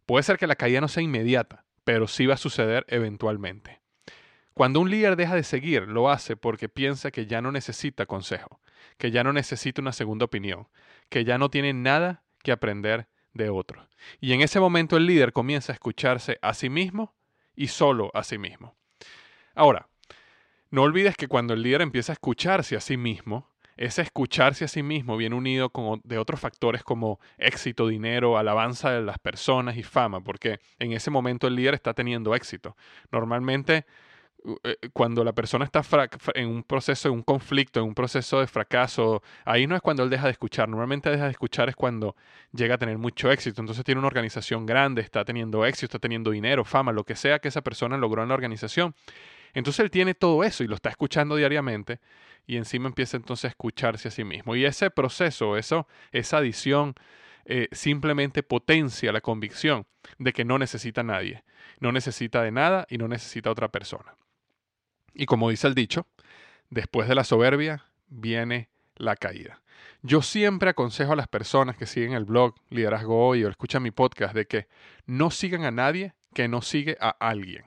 Puede 0.06 0.22
ser 0.22 0.38
que 0.38 0.46
la 0.46 0.56
caída 0.56 0.80
no 0.80 0.88
sea 0.88 1.02
inmediata, 1.02 1.66
pero 1.84 2.08
sí 2.08 2.24
va 2.24 2.32
a 2.32 2.38
suceder 2.38 2.86
eventualmente. 2.88 3.82
Cuando 4.54 4.80
un 4.80 4.88
líder 4.88 5.16
deja 5.16 5.34
de 5.34 5.44
seguir, 5.44 5.88
lo 5.88 6.08
hace 6.08 6.36
porque 6.36 6.70
piensa 6.70 7.10
que 7.10 7.26
ya 7.26 7.42
no 7.42 7.52
necesita 7.52 8.06
consejo, 8.06 8.62
que 8.96 9.10
ya 9.10 9.22
no 9.24 9.34
necesita 9.34 9.82
una 9.82 9.92
segunda 9.92 10.24
opinión, 10.24 10.68
que 11.10 11.26
ya 11.26 11.36
no 11.36 11.50
tiene 11.50 11.74
nada 11.74 12.22
que 12.42 12.52
aprender 12.52 13.08
de 13.32 13.50
otro. 13.50 13.86
Y 14.20 14.32
en 14.32 14.40
ese 14.40 14.60
momento 14.60 14.96
el 14.96 15.06
líder 15.06 15.32
comienza 15.32 15.72
a 15.72 15.74
escucharse 15.74 16.38
a 16.42 16.54
sí 16.54 16.68
mismo 16.68 17.14
y 17.54 17.68
solo 17.68 18.10
a 18.14 18.24
sí 18.24 18.38
mismo. 18.38 18.74
Ahora, 19.54 19.88
no 20.70 20.82
olvides 20.82 21.16
que 21.16 21.28
cuando 21.28 21.54
el 21.54 21.62
líder 21.62 21.82
empieza 21.82 22.12
a 22.12 22.14
escucharse 22.14 22.76
a 22.76 22.80
sí 22.80 22.96
mismo, 22.96 23.50
ese 23.76 24.02
escucharse 24.02 24.64
a 24.64 24.68
sí 24.68 24.82
mismo 24.82 25.16
viene 25.16 25.34
unido 25.34 25.70
con, 25.70 26.00
de 26.04 26.18
otros 26.18 26.38
factores 26.38 26.82
como 26.82 27.18
éxito, 27.38 27.88
dinero, 27.88 28.36
alabanza 28.36 28.90
de 28.90 29.02
las 29.02 29.18
personas 29.18 29.76
y 29.76 29.82
fama, 29.82 30.20
porque 30.22 30.60
en 30.78 30.92
ese 30.92 31.10
momento 31.10 31.46
el 31.46 31.56
líder 31.56 31.74
está 31.74 31.94
teniendo 31.94 32.34
éxito. 32.34 32.76
Normalmente 33.10 33.86
cuando 34.92 35.24
la 35.24 35.32
persona 35.32 35.64
está 35.64 35.82
en 36.34 36.48
un 36.48 36.62
proceso, 36.62 37.08
en 37.08 37.14
un 37.14 37.22
conflicto, 37.22 37.80
en 37.80 37.86
un 37.86 37.94
proceso 37.94 38.40
de 38.40 38.46
fracaso, 38.46 39.22
ahí 39.44 39.66
no 39.66 39.76
es 39.76 39.82
cuando 39.82 40.02
él 40.02 40.10
deja 40.10 40.26
de 40.26 40.32
escuchar. 40.32 40.68
Normalmente 40.68 41.10
deja 41.10 41.24
de 41.24 41.30
escuchar 41.30 41.68
es 41.68 41.76
cuando 41.76 42.16
llega 42.52 42.76
a 42.76 42.78
tener 42.78 42.98
mucho 42.98 43.30
éxito. 43.30 43.60
Entonces 43.60 43.84
tiene 43.84 43.98
una 43.98 44.08
organización 44.08 44.66
grande, 44.66 45.02
está 45.02 45.24
teniendo 45.24 45.64
éxito, 45.64 45.86
está 45.86 45.98
teniendo 45.98 46.30
dinero, 46.30 46.64
fama, 46.64 46.92
lo 46.92 47.04
que 47.04 47.16
sea 47.16 47.38
que 47.38 47.48
esa 47.48 47.62
persona 47.62 47.96
logró 47.96 48.22
en 48.22 48.28
la 48.28 48.34
organización. 48.34 48.94
Entonces 49.52 49.80
él 49.80 49.90
tiene 49.90 50.14
todo 50.14 50.44
eso 50.44 50.62
y 50.64 50.68
lo 50.68 50.76
está 50.76 50.90
escuchando 50.90 51.36
diariamente 51.36 51.98
y 52.46 52.56
encima 52.56 52.88
empieza 52.88 53.16
entonces 53.16 53.46
a 53.46 53.48
escucharse 53.48 54.08
a 54.08 54.10
sí 54.10 54.24
mismo. 54.24 54.56
Y 54.56 54.64
ese 54.64 54.90
proceso, 54.90 55.56
eso, 55.56 55.86
esa 56.12 56.38
adición, 56.38 56.94
eh, 57.44 57.68
simplemente 57.72 58.42
potencia 58.42 59.12
la 59.12 59.20
convicción 59.20 59.86
de 60.18 60.32
que 60.32 60.44
no 60.44 60.58
necesita 60.58 61.00
a 61.00 61.04
nadie, 61.04 61.42
no 61.78 61.92
necesita 61.92 62.42
de 62.42 62.52
nada 62.52 62.86
y 62.88 62.98
no 62.98 63.08
necesita 63.08 63.48
a 63.48 63.52
otra 63.52 63.68
persona. 63.68 64.14
Y 65.14 65.26
como 65.26 65.50
dice 65.50 65.66
el 65.66 65.74
dicho, 65.74 66.06
después 66.70 67.08
de 67.08 67.14
la 67.14 67.24
soberbia 67.24 67.84
viene 68.08 68.68
la 68.96 69.16
caída. 69.16 69.60
Yo 70.02 70.22
siempre 70.22 70.70
aconsejo 70.70 71.12
a 71.12 71.16
las 71.16 71.28
personas 71.28 71.76
que 71.76 71.86
siguen 71.86 72.12
el 72.12 72.24
blog 72.24 72.54
Liderazgo 72.70 73.28
Hoy 73.28 73.44
o 73.44 73.48
escuchan 73.48 73.82
mi 73.82 73.90
podcast 73.90 74.34
de 74.34 74.46
que 74.46 74.68
no 75.06 75.30
sigan 75.30 75.64
a 75.64 75.70
nadie 75.70 76.14
que 76.34 76.48
no 76.48 76.62
sigue 76.62 76.96
a 77.00 77.10
alguien. 77.10 77.64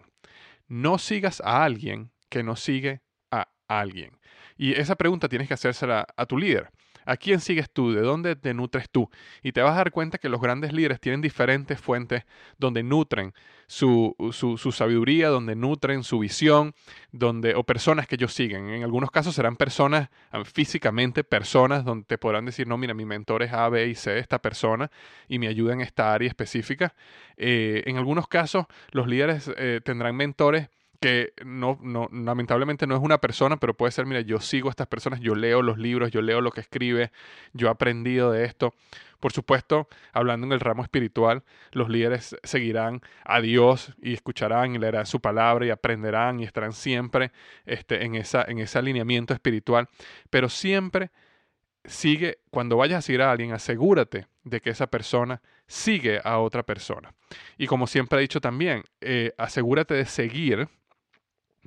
No 0.67 0.97
sigas 0.97 1.41
a 1.41 1.63
alguien 1.63 2.11
que 2.29 2.43
no 2.43 2.55
sigue 2.55 3.01
a 3.31 3.49
alguien. 3.67 4.17
Y 4.57 4.73
esa 4.73 4.95
pregunta 4.95 5.29
tienes 5.29 5.47
que 5.47 5.53
hacérsela 5.53 6.07
a 6.15 6.25
tu 6.25 6.37
líder. 6.37 6.71
¿A 7.05 7.17
quién 7.17 7.39
sigues 7.39 7.69
tú? 7.69 7.93
¿De 7.93 8.01
dónde 8.01 8.35
te 8.35 8.53
nutres 8.53 8.89
tú? 8.89 9.09
Y 9.41 9.51
te 9.51 9.61
vas 9.61 9.73
a 9.73 9.77
dar 9.77 9.91
cuenta 9.91 10.17
que 10.17 10.29
los 10.29 10.41
grandes 10.41 10.73
líderes 10.73 10.99
tienen 10.99 11.21
diferentes 11.21 11.79
fuentes 11.79 12.23
donde 12.57 12.83
nutren 12.83 13.33
su, 13.67 14.15
su, 14.31 14.71
sabiduría, 14.71 15.29
donde 15.29 15.55
nutren 15.55 16.03
su 16.03 16.19
visión, 16.19 16.75
donde, 17.11 17.55
o 17.55 17.63
personas 17.63 18.07
que 18.07 18.15
ellos 18.15 18.33
siguen. 18.33 18.69
En 18.69 18.83
algunos 18.83 19.09
casos 19.09 19.35
serán 19.35 19.55
personas 19.55 20.09
ah, 20.31 20.43
físicamente, 20.45 21.23
personas 21.23 21.83
donde 21.83 22.05
te 22.05 22.17
podrán 22.17 22.45
decir, 22.45 22.67
no, 22.67 22.77
mira, 22.77 22.93
mi 22.93 23.05
mentor 23.05 23.43
es 23.43 23.53
A, 23.53 23.69
B 23.69 23.87
y 23.87 23.95
C, 23.95 24.19
esta 24.19 24.39
persona, 24.39 24.91
y 25.27 25.39
me 25.39 25.47
ayuda 25.47 25.73
en 25.73 25.81
esta 25.81 26.13
área 26.13 26.27
específica. 26.27 26.93
Eh, 27.37 27.83
en 27.85 27.97
algunos 27.97 28.27
casos, 28.27 28.65
los 28.91 29.07
líderes 29.07 29.51
eh, 29.57 29.81
tendrán 29.83 30.15
mentores 30.15 30.69
que 31.03 31.33
no, 31.43 31.77
no, 31.81 32.07
lamentablemente 32.13 32.87
no 32.87 32.95
es 32.95 33.01
una 33.01 33.17
persona, 33.17 33.57
pero 33.57 33.73
puede 33.73 33.91
ser, 33.91 34.05
mira, 34.05 34.21
yo 34.21 34.39
sigo 34.39 34.69
a 34.69 34.71
estas 34.71 34.87
personas, 34.87 35.19
yo 35.19 35.35
leo 35.35 35.61
los 35.61 35.77
libros, 35.77 36.11
yo 36.11 36.21
leo 36.21 36.39
lo 36.39 36.49
que 36.49 36.61
escribe, 36.61 37.11
yo 37.51 37.67
he 37.67 37.71
aprendido 37.71 38.31
de 38.31 38.45
esto. 38.45 38.73
Por 39.19 39.33
supuesto, 39.33 39.89
hablando 40.13 40.47
en 40.47 40.53
el 40.53 40.61
ramo 40.61 40.81
espiritual, 40.81 41.43
los 41.73 41.89
líderes 41.89 42.37
seguirán 42.43 43.01
a 43.25 43.41
Dios 43.41 43.93
y 44.01 44.13
escucharán 44.13 44.75
y 44.75 44.79
leerán 44.79 45.05
su 45.05 45.19
palabra 45.19 45.65
y 45.65 45.71
aprenderán 45.71 46.39
y 46.39 46.45
estarán 46.45 46.71
siempre 46.71 47.33
este, 47.65 48.05
en, 48.05 48.15
esa, 48.15 48.45
en 48.47 48.59
ese 48.59 48.79
alineamiento 48.79 49.33
espiritual, 49.33 49.89
pero 50.29 50.47
siempre 50.47 51.11
sigue, 51.83 52.39
cuando 52.49 52.77
vayas 52.77 52.99
a 52.99 53.01
seguir 53.01 53.23
a 53.23 53.31
alguien, 53.31 53.51
asegúrate 53.51 54.27
de 54.45 54.61
que 54.61 54.69
esa 54.69 54.87
persona 54.87 55.41
sigue 55.67 56.21
a 56.23 56.39
otra 56.39 56.63
persona. 56.63 57.13
Y 57.57 57.67
como 57.67 57.87
siempre 57.87 58.19
he 58.19 58.21
dicho 58.21 58.39
también, 58.39 58.85
eh, 59.01 59.33
asegúrate 59.37 59.95
de 59.95 60.05
seguir 60.05 60.69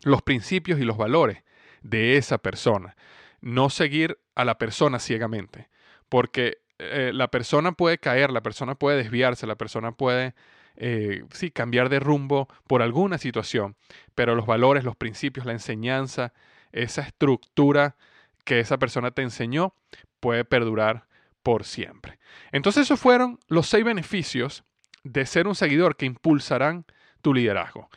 los 0.02 0.22
principios 0.22 0.80
y 0.80 0.84
los 0.84 0.96
valores 0.96 1.42
de 1.82 2.16
esa 2.16 2.38
persona. 2.38 2.96
No 3.40 3.70
seguir 3.70 4.18
a 4.34 4.44
la 4.44 4.58
persona 4.58 4.98
ciegamente, 4.98 5.68
porque 6.08 6.58
eh, 6.78 7.10
la 7.14 7.28
persona 7.28 7.72
puede 7.72 7.98
caer, 7.98 8.30
la 8.30 8.42
persona 8.42 8.74
puede 8.74 8.98
desviarse, 8.98 9.46
la 9.46 9.56
persona 9.56 9.92
puede, 9.92 10.34
eh, 10.76 11.24
sí, 11.32 11.50
cambiar 11.50 11.88
de 11.88 12.00
rumbo 12.00 12.48
por 12.66 12.82
alguna 12.82 13.18
situación, 13.18 13.76
pero 14.14 14.34
los 14.34 14.46
valores, 14.46 14.84
los 14.84 14.96
principios, 14.96 15.46
la 15.46 15.52
enseñanza, 15.52 16.32
esa 16.72 17.02
estructura 17.02 17.96
que 18.44 18.60
esa 18.60 18.78
persona 18.78 19.10
te 19.10 19.22
enseñó 19.22 19.74
puede 20.20 20.44
perdurar 20.44 21.06
por 21.42 21.64
siempre. 21.64 22.18
Entonces 22.52 22.82
esos 22.82 23.00
fueron 23.00 23.38
los 23.48 23.68
seis 23.68 23.84
beneficios 23.84 24.64
de 25.04 25.24
ser 25.26 25.46
un 25.46 25.54
seguidor 25.54 25.96
que 25.96 26.06
impulsarán 26.06 26.84
tu 27.22 27.32
liderazgo. 27.32 27.88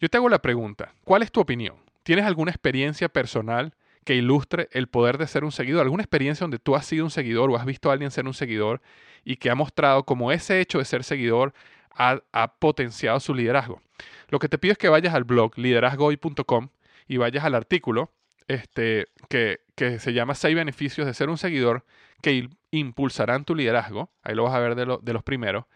Yo 0.00 0.08
te 0.08 0.16
hago 0.16 0.30
la 0.30 0.40
pregunta, 0.40 0.94
¿cuál 1.04 1.22
es 1.22 1.30
tu 1.30 1.40
opinión? 1.40 1.76
¿Tienes 2.04 2.24
alguna 2.24 2.50
experiencia 2.50 3.10
personal 3.10 3.74
que 4.06 4.14
ilustre 4.14 4.70
el 4.72 4.86
poder 4.86 5.18
de 5.18 5.26
ser 5.26 5.44
un 5.44 5.52
seguidor? 5.52 5.82
¿Alguna 5.82 6.02
experiencia 6.02 6.44
donde 6.44 6.58
tú 6.58 6.74
has 6.74 6.86
sido 6.86 7.04
un 7.04 7.10
seguidor 7.10 7.50
o 7.50 7.56
has 7.56 7.66
visto 7.66 7.90
a 7.90 7.92
alguien 7.92 8.10
ser 8.10 8.26
un 8.26 8.32
seguidor 8.32 8.80
y 9.24 9.36
que 9.36 9.50
ha 9.50 9.54
mostrado 9.54 10.04
cómo 10.04 10.32
ese 10.32 10.58
hecho 10.58 10.78
de 10.78 10.86
ser 10.86 11.04
seguidor 11.04 11.52
ha, 11.90 12.22
potenciado 12.58 13.20
su 13.20 13.34
liderazgo? 13.34 13.82
Lo 14.28 14.38
que 14.38 14.48
te 14.48 14.56
pido 14.56 14.72
es 14.72 14.78
que 14.78 14.88
vayas 14.88 15.14
al 15.14 15.24
blog 15.24 15.58
liderazgoy.com 15.58 16.70
y 17.06 17.18
vayas 17.18 17.44
al 17.44 17.54
artículo 17.54 18.10
este, 18.48 19.06
que, 19.28 19.60
se 19.76 20.12
llama 20.14 20.34
6 20.34 20.56
beneficios 20.56 21.06
de 21.06 21.12
ser 21.12 21.28
un 21.28 21.36
seguidor 21.36 21.84
que 22.22 22.48
impulsarán 22.70 23.44
tu 23.44 23.54
liderazgo. 23.54 24.10
Ahí 24.22 24.34
lo 24.34 24.44
vas 24.44 24.54
a 24.54 24.60
ver 24.60 24.76
de, 24.76 24.98
de 25.02 25.12
los 25.12 25.22
primeros. 25.22 25.66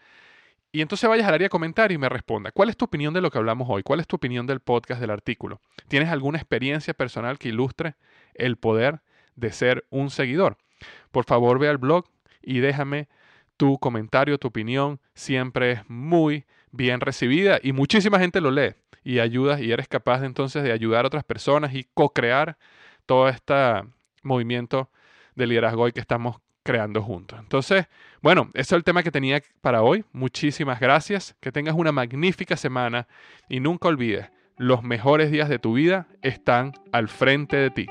Y 0.75 0.81
entonces 0.81 1.09
vayas 1.09 1.25
al 1.25 1.35
área 1.35 1.45
de 1.45 1.49
comentarios 1.49 1.95
y 1.95 1.97
me 1.97 2.09
responda, 2.09 2.51
¿cuál 2.51 2.67
es 2.67 2.75
tu 2.75 2.83
opinión 2.83 3.13
de 3.13 3.21
lo 3.21 3.31
que 3.31 3.37
hablamos 3.37 3.65
hoy? 3.71 3.81
¿Cuál 3.81 4.01
es 4.01 4.07
tu 4.07 4.17
opinión 4.17 4.45
del 4.45 4.59
podcast, 4.59 4.99
del 4.99 5.09
artículo? 5.09 5.61
¿Tienes 5.87 6.09
alguna 6.09 6.37
experiencia 6.37 6.93
personal 6.93 7.39
que 7.39 7.47
ilustre 7.47 7.95
el 8.33 8.57
poder 8.57 8.99
de 9.37 9.53
ser 9.53 9.85
un 9.89 10.09
seguidor? 10.09 10.57
Por 11.13 11.23
favor, 11.23 11.59
ve 11.59 11.69
al 11.69 11.77
blog 11.77 12.03
y 12.41 12.59
déjame 12.59 13.07
tu 13.55 13.79
comentario, 13.79 14.37
tu 14.37 14.49
opinión. 14.49 14.99
Siempre 15.13 15.71
es 15.71 15.89
muy 15.89 16.43
bien 16.71 16.99
recibida 16.99 17.57
y 17.63 17.71
muchísima 17.71 18.19
gente 18.19 18.41
lo 18.41 18.51
lee 18.51 18.75
y 19.01 19.19
ayudas 19.19 19.61
y 19.61 19.71
eres 19.71 19.87
capaz 19.87 20.25
entonces 20.25 20.61
de 20.61 20.73
ayudar 20.73 21.05
a 21.05 21.07
otras 21.07 21.23
personas 21.23 21.73
y 21.73 21.85
co-crear 21.93 22.57
todo 23.05 23.29
este 23.29 23.53
movimiento 24.23 24.89
de 25.35 25.47
liderazgo 25.47 25.83
hoy 25.83 25.93
que 25.93 26.01
estamos 26.01 26.41
creando 26.65 27.03
juntos. 27.03 27.39
Entonces, 27.39 27.85
bueno, 28.21 28.49
ese 28.55 28.61
es 28.61 28.71
el 28.73 28.83
tema 28.83 29.03
que 29.03 29.11
tenía 29.11 29.41
para 29.61 29.83
hoy. 29.83 30.03
Muchísimas 30.11 30.79
gracias. 30.79 31.35
Que 31.39 31.51
tengas 31.51 31.75
una 31.75 31.91
magnífica 31.91 32.57
semana 32.57 33.07
y 33.47 33.59
nunca 33.59 33.87
olvides, 33.87 34.31
los 34.57 34.81
mejores 34.81 35.29
días 35.29 35.47
de 35.47 35.59
tu 35.59 35.73
vida 35.73 36.07
están 36.23 36.73
al 36.91 37.07
frente 37.07 37.55
de 37.55 37.69
ti. 37.69 37.87